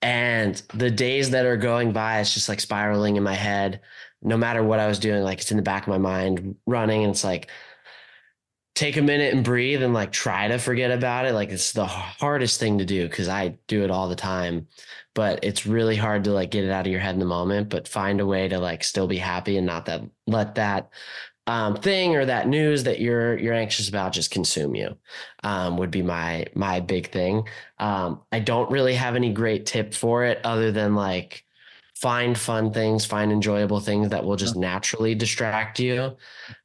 And 0.01 0.61
the 0.73 0.91
days 0.91 1.31
that 1.31 1.45
are 1.45 1.57
going 1.57 1.91
by, 1.91 2.19
it's 2.19 2.33
just 2.33 2.49
like 2.49 2.59
spiraling 2.59 3.15
in 3.15 3.23
my 3.23 3.33
head. 3.33 3.81
No 4.21 4.37
matter 4.37 4.63
what 4.63 4.79
I 4.79 4.87
was 4.87 4.99
doing, 4.99 5.23
like 5.23 5.41
it's 5.41 5.51
in 5.51 5.57
the 5.57 5.63
back 5.63 5.83
of 5.83 5.89
my 5.89 5.97
mind 5.97 6.55
running. 6.65 7.03
And 7.03 7.11
it's 7.11 7.23
like, 7.23 7.49
take 8.75 8.97
a 8.97 9.01
minute 9.01 9.33
and 9.33 9.43
breathe 9.43 9.83
and 9.83 9.93
like 9.93 10.11
try 10.11 10.47
to 10.47 10.57
forget 10.57 10.91
about 10.91 11.25
it. 11.25 11.33
Like 11.33 11.49
it's 11.49 11.73
the 11.73 11.85
hardest 11.85 12.59
thing 12.59 12.79
to 12.79 12.85
do 12.85 13.07
because 13.07 13.27
I 13.27 13.57
do 13.67 13.83
it 13.83 13.91
all 13.91 14.09
the 14.09 14.15
time. 14.15 14.67
But 15.13 15.43
it's 15.43 15.67
really 15.67 15.95
hard 15.95 16.23
to 16.23 16.31
like 16.31 16.49
get 16.49 16.63
it 16.63 16.71
out 16.71 16.87
of 16.87 16.91
your 16.91 17.01
head 17.01 17.13
in 17.13 17.19
the 17.19 17.25
moment, 17.25 17.69
but 17.69 17.87
find 17.87 18.19
a 18.19 18.25
way 18.25 18.47
to 18.47 18.57
like 18.57 18.83
still 18.83 19.07
be 19.07 19.17
happy 19.17 19.57
and 19.57 19.67
not 19.67 19.85
that 19.85 20.01
let 20.25 20.55
that 20.55 20.89
um, 21.47 21.75
thing 21.75 22.15
or 22.15 22.25
that 22.25 22.47
news 22.47 22.83
that 22.83 22.99
you're 22.99 23.37
you're 23.37 23.53
anxious 23.53 23.89
about 23.89 24.13
just 24.13 24.31
consume 24.31 24.75
you 24.75 24.97
um, 25.43 25.77
would 25.77 25.91
be 25.91 26.01
my 26.01 26.45
my 26.55 26.79
big 26.79 27.11
thing. 27.11 27.47
Um, 27.79 28.21
I 28.31 28.39
don't 28.39 28.71
really 28.71 28.93
have 28.95 29.15
any 29.15 29.31
great 29.33 29.65
tip 29.65 29.93
for 29.93 30.23
it 30.23 30.39
other 30.43 30.71
than 30.71 30.95
like 30.95 31.45
find 31.95 32.37
fun 32.37 32.71
things, 32.71 33.05
find 33.05 33.31
enjoyable 33.31 33.79
things 33.79 34.09
that 34.09 34.23
will 34.25 34.35
just 34.35 34.55
naturally 34.55 35.15
distract 35.15 35.79
you. 35.79 36.15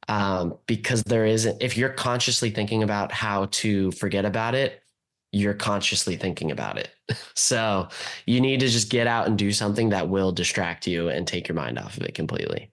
Um, 0.07 0.57
because 0.65 1.03
there 1.03 1.25
isn't 1.25 1.61
if 1.61 1.77
you're 1.77 1.89
consciously 1.89 2.49
thinking 2.49 2.83
about 2.83 3.11
how 3.11 3.45
to 3.51 3.91
forget 3.91 4.25
about 4.25 4.55
it, 4.55 4.81
you're 5.31 5.53
consciously 5.53 6.15
thinking 6.15 6.51
about 6.51 6.77
it. 6.77 6.89
so 7.35 7.89
you 8.25 8.39
need 8.39 8.61
to 8.61 8.67
just 8.69 8.89
get 8.89 9.07
out 9.07 9.27
and 9.27 9.37
do 9.37 9.51
something 9.51 9.89
that 9.89 10.07
will 10.07 10.31
distract 10.31 10.87
you 10.87 11.09
and 11.09 11.27
take 11.27 11.47
your 11.49 11.55
mind 11.55 11.77
off 11.77 11.97
of 11.97 12.03
it 12.03 12.13
completely. 12.15 12.71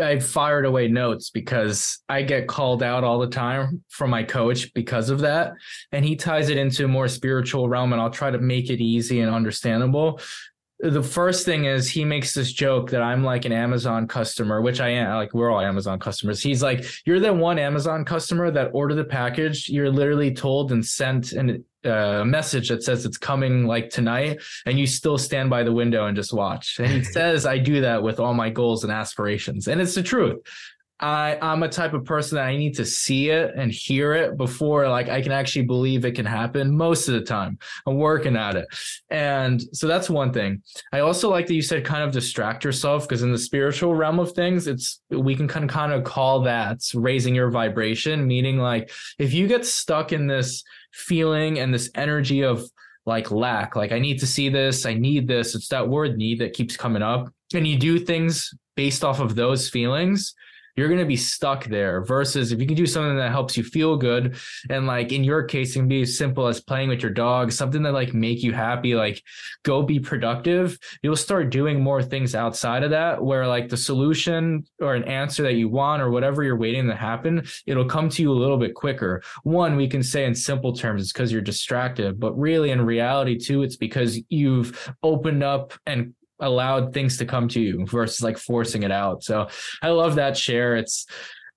I 0.00 0.18
fired 0.20 0.64
away 0.64 0.88
notes 0.88 1.30
because 1.30 2.00
I 2.08 2.22
get 2.22 2.48
called 2.48 2.82
out 2.82 3.04
all 3.04 3.18
the 3.18 3.26
time 3.26 3.82
from 3.88 4.10
my 4.10 4.22
coach 4.22 4.72
because 4.74 5.10
of 5.10 5.20
that. 5.20 5.52
And 5.90 6.04
he 6.04 6.16
ties 6.16 6.48
it 6.48 6.56
into 6.56 6.84
a 6.84 6.88
more 6.88 7.08
spiritual 7.08 7.68
realm, 7.68 7.92
and 7.92 8.00
I'll 8.00 8.10
try 8.10 8.30
to 8.30 8.38
make 8.38 8.70
it 8.70 8.80
easy 8.80 9.20
and 9.20 9.34
understandable. 9.34 10.20
The 10.80 11.02
first 11.02 11.44
thing 11.44 11.66
is 11.66 11.88
he 11.88 12.04
makes 12.04 12.34
this 12.34 12.52
joke 12.52 12.90
that 12.90 13.02
I'm 13.02 13.22
like 13.22 13.44
an 13.44 13.52
Amazon 13.52 14.08
customer, 14.08 14.60
which 14.60 14.80
I 14.80 14.88
am. 14.88 15.14
Like 15.14 15.32
we're 15.32 15.50
all 15.50 15.60
Amazon 15.60 16.00
customers. 16.00 16.42
He's 16.42 16.62
like, 16.62 16.84
you're 17.06 17.20
that 17.20 17.36
one 17.36 17.58
Amazon 17.58 18.04
customer 18.04 18.50
that 18.50 18.70
ordered 18.72 18.96
the 18.96 19.04
package. 19.04 19.68
You're 19.68 19.90
literally 19.90 20.34
told 20.34 20.72
and 20.72 20.84
sent 20.84 21.32
an 21.32 21.64
a 21.84 22.24
message 22.24 22.68
that 22.68 22.82
says 22.82 23.04
it's 23.04 23.18
coming 23.18 23.66
like 23.66 23.90
tonight 23.90 24.40
and 24.66 24.78
you 24.78 24.86
still 24.86 25.18
stand 25.18 25.50
by 25.50 25.62
the 25.62 25.72
window 25.72 26.06
and 26.06 26.16
just 26.16 26.32
watch. 26.32 26.78
And 26.78 26.90
he 26.90 27.04
says 27.16 27.46
i 27.46 27.58
do 27.58 27.80
that 27.80 28.02
with 28.02 28.20
all 28.20 28.34
my 28.34 28.50
goals 28.50 28.84
and 28.84 28.92
aspirations. 28.92 29.68
And 29.68 29.80
it's 29.80 29.94
the 29.94 30.02
truth 30.02 30.38
I, 31.02 31.36
I'm 31.42 31.62
a 31.64 31.68
type 31.68 31.94
of 31.94 32.04
person 32.04 32.36
that 32.36 32.46
I 32.46 32.56
need 32.56 32.74
to 32.76 32.86
see 32.86 33.30
it 33.30 33.52
and 33.56 33.72
hear 33.72 34.12
it 34.12 34.36
before 34.36 34.88
like 34.88 35.08
I 35.08 35.20
can 35.20 35.32
actually 35.32 35.66
believe 35.66 36.04
it 36.04 36.12
can 36.12 36.24
happen 36.24 36.76
most 36.76 37.08
of 37.08 37.14
the 37.14 37.22
time. 37.22 37.58
I'm 37.86 37.96
working 37.96 38.36
at 38.36 38.56
it. 38.56 38.66
And 39.10 39.60
so 39.72 39.88
that's 39.88 40.08
one 40.08 40.32
thing. 40.32 40.62
I 40.92 41.00
also 41.00 41.28
like 41.28 41.46
that 41.48 41.54
you 41.54 41.62
said 41.62 41.84
kind 41.84 42.04
of 42.04 42.12
distract 42.12 42.64
yourself 42.64 43.08
because 43.08 43.22
in 43.22 43.32
the 43.32 43.38
spiritual 43.38 43.94
realm 43.94 44.20
of 44.20 44.32
things, 44.32 44.68
it's 44.68 45.00
we 45.10 45.34
can 45.34 45.48
kind 45.48 45.64
of 45.64 45.70
kind 45.70 45.92
of 45.92 46.04
call 46.04 46.42
that 46.42 46.80
raising 46.94 47.34
your 47.34 47.50
vibration, 47.50 48.26
meaning 48.26 48.58
like 48.58 48.90
if 49.18 49.32
you 49.32 49.48
get 49.48 49.66
stuck 49.66 50.12
in 50.12 50.26
this 50.28 50.62
feeling 50.92 51.58
and 51.58 51.74
this 51.74 51.90
energy 51.96 52.42
of 52.42 52.64
like 53.06 53.30
lack. 53.30 53.74
Like 53.74 53.92
I 53.92 53.98
need 53.98 54.18
to 54.20 54.26
see 54.26 54.48
this, 54.48 54.86
I 54.86 54.94
need 54.94 55.26
this. 55.26 55.54
It's 55.54 55.68
that 55.68 55.88
word 55.88 56.16
need 56.16 56.38
that 56.38 56.52
keeps 56.52 56.76
coming 56.76 57.02
up. 57.02 57.28
And 57.54 57.66
you 57.66 57.76
do 57.76 57.98
things 57.98 58.54
based 58.76 59.04
off 59.04 59.20
of 59.20 59.34
those 59.34 59.68
feelings, 59.68 60.34
you're 60.76 60.88
going 60.88 61.00
to 61.00 61.06
be 61.06 61.16
stuck 61.16 61.64
there 61.66 62.02
versus 62.04 62.52
if 62.52 62.60
you 62.60 62.66
can 62.66 62.76
do 62.76 62.86
something 62.86 63.16
that 63.16 63.30
helps 63.30 63.56
you 63.56 63.62
feel 63.62 63.96
good 63.96 64.36
and 64.70 64.86
like 64.86 65.12
in 65.12 65.24
your 65.24 65.42
case 65.42 65.74
it 65.74 65.80
can 65.80 65.88
be 65.88 66.02
as 66.02 66.16
simple 66.16 66.46
as 66.46 66.60
playing 66.60 66.88
with 66.88 67.02
your 67.02 67.10
dog 67.10 67.52
something 67.52 67.82
that 67.82 67.92
like 67.92 68.14
make 68.14 68.42
you 68.42 68.52
happy 68.52 68.94
like 68.94 69.22
go 69.64 69.82
be 69.82 70.00
productive 70.00 70.78
you'll 71.02 71.16
start 71.16 71.50
doing 71.50 71.80
more 71.80 72.02
things 72.02 72.34
outside 72.34 72.82
of 72.82 72.90
that 72.90 73.22
where 73.22 73.46
like 73.46 73.68
the 73.68 73.76
solution 73.76 74.64
or 74.80 74.94
an 74.94 75.04
answer 75.04 75.42
that 75.42 75.54
you 75.54 75.68
want 75.68 76.02
or 76.02 76.10
whatever 76.10 76.42
you're 76.42 76.56
waiting 76.56 76.86
to 76.86 76.94
happen 76.94 77.42
it'll 77.66 77.84
come 77.84 78.08
to 78.08 78.22
you 78.22 78.32
a 78.32 78.34
little 78.34 78.56
bit 78.56 78.74
quicker. 78.74 79.22
One 79.42 79.76
we 79.76 79.88
can 79.88 80.02
say 80.02 80.24
in 80.24 80.34
simple 80.34 80.72
terms 80.72 81.02
it's 81.02 81.12
because 81.12 81.32
you're 81.32 81.40
distracted 81.40 82.18
but 82.18 82.38
really 82.38 82.70
in 82.70 82.80
reality 82.80 83.38
too 83.38 83.62
it's 83.62 83.76
because 83.76 84.18
you've 84.28 84.92
opened 85.02 85.42
up 85.42 85.74
and 85.86 86.14
allowed 86.42 86.92
things 86.92 87.16
to 87.18 87.24
come 87.24 87.48
to 87.48 87.60
you 87.60 87.86
versus 87.86 88.22
like 88.22 88.38
forcing 88.38 88.82
it 88.82 88.92
out. 88.92 89.24
So 89.24 89.48
I 89.80 89.88
love 89.88 90.16
that 90.16 90.36
share. 90.36 90.76
It's 90.76 91.06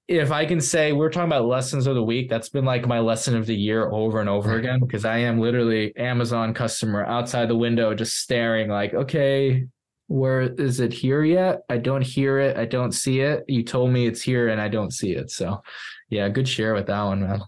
if 0.07 0.31
I 0.31 0.45
can 0.45 0.61
say 0.61 0.93
we're 0.93 1.09
talking 1.09 1.29
about 1.29 1.45
lessons 1.45 1.87
of 1.87 1.95
the 1.95 2.03
week, 2.03 2.29
that's 2.29 2.49
been 2.49 2.65
like 2.65 2.87
my 2.87 2.99
lesson 2.99 3.35
of 3.35 3.47
the 3.47 3.55
year 3.55 3.89
over 3.89 4.19
and 4.19 4.29
over 4.29 4.55
again 4.55 4.79
because 4.79 5.03
I 5.03 5.17
am 5.17 5.39
literally 5.39 5.95
Amazon 5.97 6.53
customer 6.53 7.03
outside 7.05 7.49
the 7.49 7.55
window 7.55 7.93
just 7.95 8.17
staring 8.17 8.69
like, 8.69 8.93
okay, 8.93 9.65
where 10.07 10.41
is 10.41 10.79
it 10.79 10.93
here 10.93 11.23
yet? 11.23 11.61
I 11.69 11.77
don't 11.77 12.03
hear 12.03 12.37
it. 12.37 12.55
I 12.55 12.65
don't 12.65 12.91
see 12.91 13.21
it. 13.21 13.45
You 13.47 13.63
told 13.63 13.91
me 13.91 14.05
it's 14.05 14.21
here 14.21 14.49
and 14.49 14.61
I 14.61 14.67
don't 14.67 14.91
see 14.91 15.13
it. 15.13 15.31
So 15.31 15.63
yeah, 16.09 16.29
good 16.29 16.47
share 16.47 16.75
with 16.75 16.85
that 16.87 17.03
one, 17.03 17.21
man. 17.21 17.41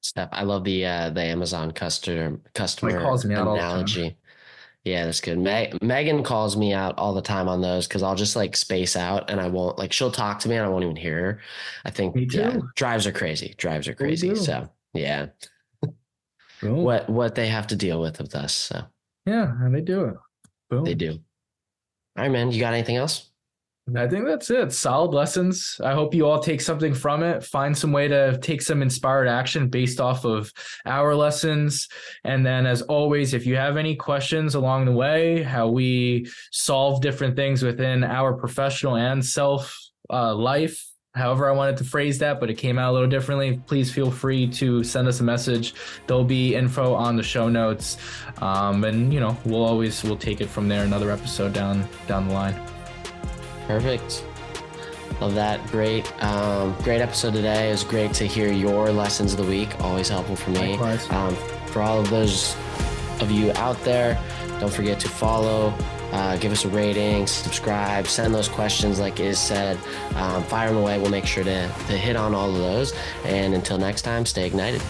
Steph, 0.00 0.28
I 0.32 0.42
love 0.42 0.64
the 0.64 0.84
uh 0.84 1.10
the 1.10 1.22
Amazon 1.22 1.70
customer 1.70 2.40
customer 2.54 2.98
analogy. 2.98 4.16
Yeah, 4.86 5.06
that's 5.06 5.20
good. 5.20 5.40
Meg- 5.40 5.82
Megan 5.82 6.22
calls 6.22 6.56
me 6.56 6.72
out 6.72 6.96
all 6.96 7.12
the 7.12 7.20
time 7.20 7.48
on 7.48 7.60
those 7.60 7.88
because 7.88 8.04
I'll 8.04 8.14
just 8.14 8.36
like 8.36 8.54
space 8.54 8.94
out 8.94 9.28
and 9.28 9.40
I 9.40 9.48
won't 9.48 9.78
like 9.78 9.92
she'll 9.92 10.12
talk 10.12 10.38
to 10.40 10.48
me 10.48 10.54
and 10.54 10.64
I 10.64 10.68
won't 10.68 10.84
even 10.84 10.94
hear 10.94 11.20
her. 11.20 11.40
I 11.84 11.90
think 11.90 12.14
yeah, 12.32 12.58
drives 12.76 13.04
are 13.04 13.12
crazy. 13.12 13.56
Drives 13.56 13.88
are 13.88 13.94
crazy. 13.94 14.36
So 14.36 14.70
yeah. 14.94 15.26
Cool. 16.60 16.84
What 16.84 17.10
what 17.10 17.34
they 17.34 17.48
have 17.48 17.66
to 17.66 17.76
deal 17.76 18.00
with 18.00 18.20
with 18.20 18.36
us. 18.36 18.54
So 18.54 18.84
yeah, 19.26 19.52
and 19.60 19.74
they 19.74 19.80
do 19.80 20.04
it. 20.04 20.14
Boom. 20.70 20.84
They 20.84 20.94
do. 20.94 21.18
All 22.16 22.22
right, 22.22 22.30
man. 22.30 22.52
You 22.52 22.60
got 22.60 22.72
anything 22.72 22.96
else? 22.96 23.30
I 23.94 24.08
think 24.08 24.26
that's 24.26 24.50
it. 24.50 24.72
Solid 24.72 25.14
lessons. 25.14 25.80
I 25.82 25.92
hope 25.92 26.12
you 26.12 26.26
all 26.26 26.40
take 26.40 26.60
something 26.60 26.92
from 26.92 27.22
it. 27.22 27.44
Find 27.44 27.76
some 27.76 27.92
way 27.92 28.08
to 28.08 28.36
take 28.38 28.60
some 28.60 28.82
inspired 28.82 29.28
action 29.28 29.68
based 29.68 30.00
off 30.00 30.24
of 30.24 30.52
our 30.84 31.14
lessons. 31.14 31.88
And 32.24 32.44
then, 32.44 32.66
as 32.66 32.82
always, 32.82 33.32
if 33.32 33.46
you 33.46 33.54
have 33.54 33.76
any 33.76 33.94
questions 33.94 34.56
along 34.56 34.86
the 34.86 34.92
way, 34.92 35.42
how 35.42 35.68
we 35.68 36.28
solve 36.50 37.00
different 37.00 37.36
things 37.36 37.62
within 37.62 38.02
our 38.02 38.32
professional 38.32 38.96
and 38.96 39.24
self 39.24 39.78
uh, 40.10 40.34
life, 40.34 40.84
however 41.14 41.48
I 41.48 41.52
wanted 41.52 41.76
to 41.76 41.84
phrase 41.84 42.18
that, 42.18 42.40
but 42.40 42.50
it 42.50 42.54
came 42.54 42.80
out 42.80 42.90
a 42.90 42.94
little 42.94 43.08
differently, 43.08 43.60
please 43.68 43.92
feel 43.92 44.10
free 44.10 44.48
to 44.48 44.82
send 44.82 45.06
us 45.06 45.20
a 45.20 45.24
message. 45.24 45.74
There'll 46.08 46.24
be 46.24 46.56
info 46.56 46.92
on 46.92 47.14
the 47.14 47.22
show 47.22 47.48
notes. 47.48 47.98
Um, 48.38 48.82
and, 48.82 49.14
you 49.14 49.20
know, 49.20 49.36
we'll 49.44 49.64
always, 49.64 50.02
we'll 50.02 50.16
take 50.16 50.40
it 50.40 50.48
from 50.48 50.66
there. 50.66 50.84
Another 50.84 51.12
episode 51.12 51.52
down, 51.52 51.88
down 52.08 52.26
the 52.26 52.34
line. 52.34 52.75
Perfect. 53.66 54.24
Love 55.20 55.34
that. 55.34 55.66
Great. 55.68 56.12
Um, 56.22 56.76
great 56.82 57.00
episode 57.00 57.32
today. 57.32 57.68
It 57.68 57.72
was 57.72 57.84
great 57.84 58.12
to 58.14 58.26
hear 58.26 58.52
your 58.52 58.90
lessons 58.92 59.32
of 59.32 59.38
the 59.38 59.46
week. 59.46 59.80
Always 59.80 60.08
helpful 60.08 60.36
for 60.36 60.50
me. 60.50 60.74
Um, 61.10 61.34
for 61.66 61.82
all 61.82 62.00
of 62.00 62.10
those 62.10 62.54
of 63.20 63.30
you 63.30 63.52
out 63.54 63.82
there, 63.82 64.22
don't 64.60 64.72
forget 64.72 65.00
to 65.00 65.08
follow, 65.08 65.74
uh, 66.12 66.36
give 66.36 66.52
us 66.52 66.64
a 66.64 66.68
rating, 66.68 67.26
subscribe, 67.26 68.06
send 68.06 68.34
those 68.34 68.48
questions 68.48 68.98
like 68.98 69.18
Izz 69.20 69.38
said. 69.38 69.78
Um, 70.14 70.42
fire 70.44 70.68
them 70.68 70.78
away. 70.78 70.98
We'll 70.98 71.10
make 71.10 71.26
sure 71.26 71.44
to, 71.44 71.68
to 71.68 71.96
hit 71.96 72.16
on 72.16 72.34
all 72.34 72.50
of 72.50 72.58
those. 72.58 72.94
And 73.24 73.54
until 73.54 73.78
next 73.78 74.02
time, 74.02 74.26
stay 74.26 74.46
ignited. 74.46 74.82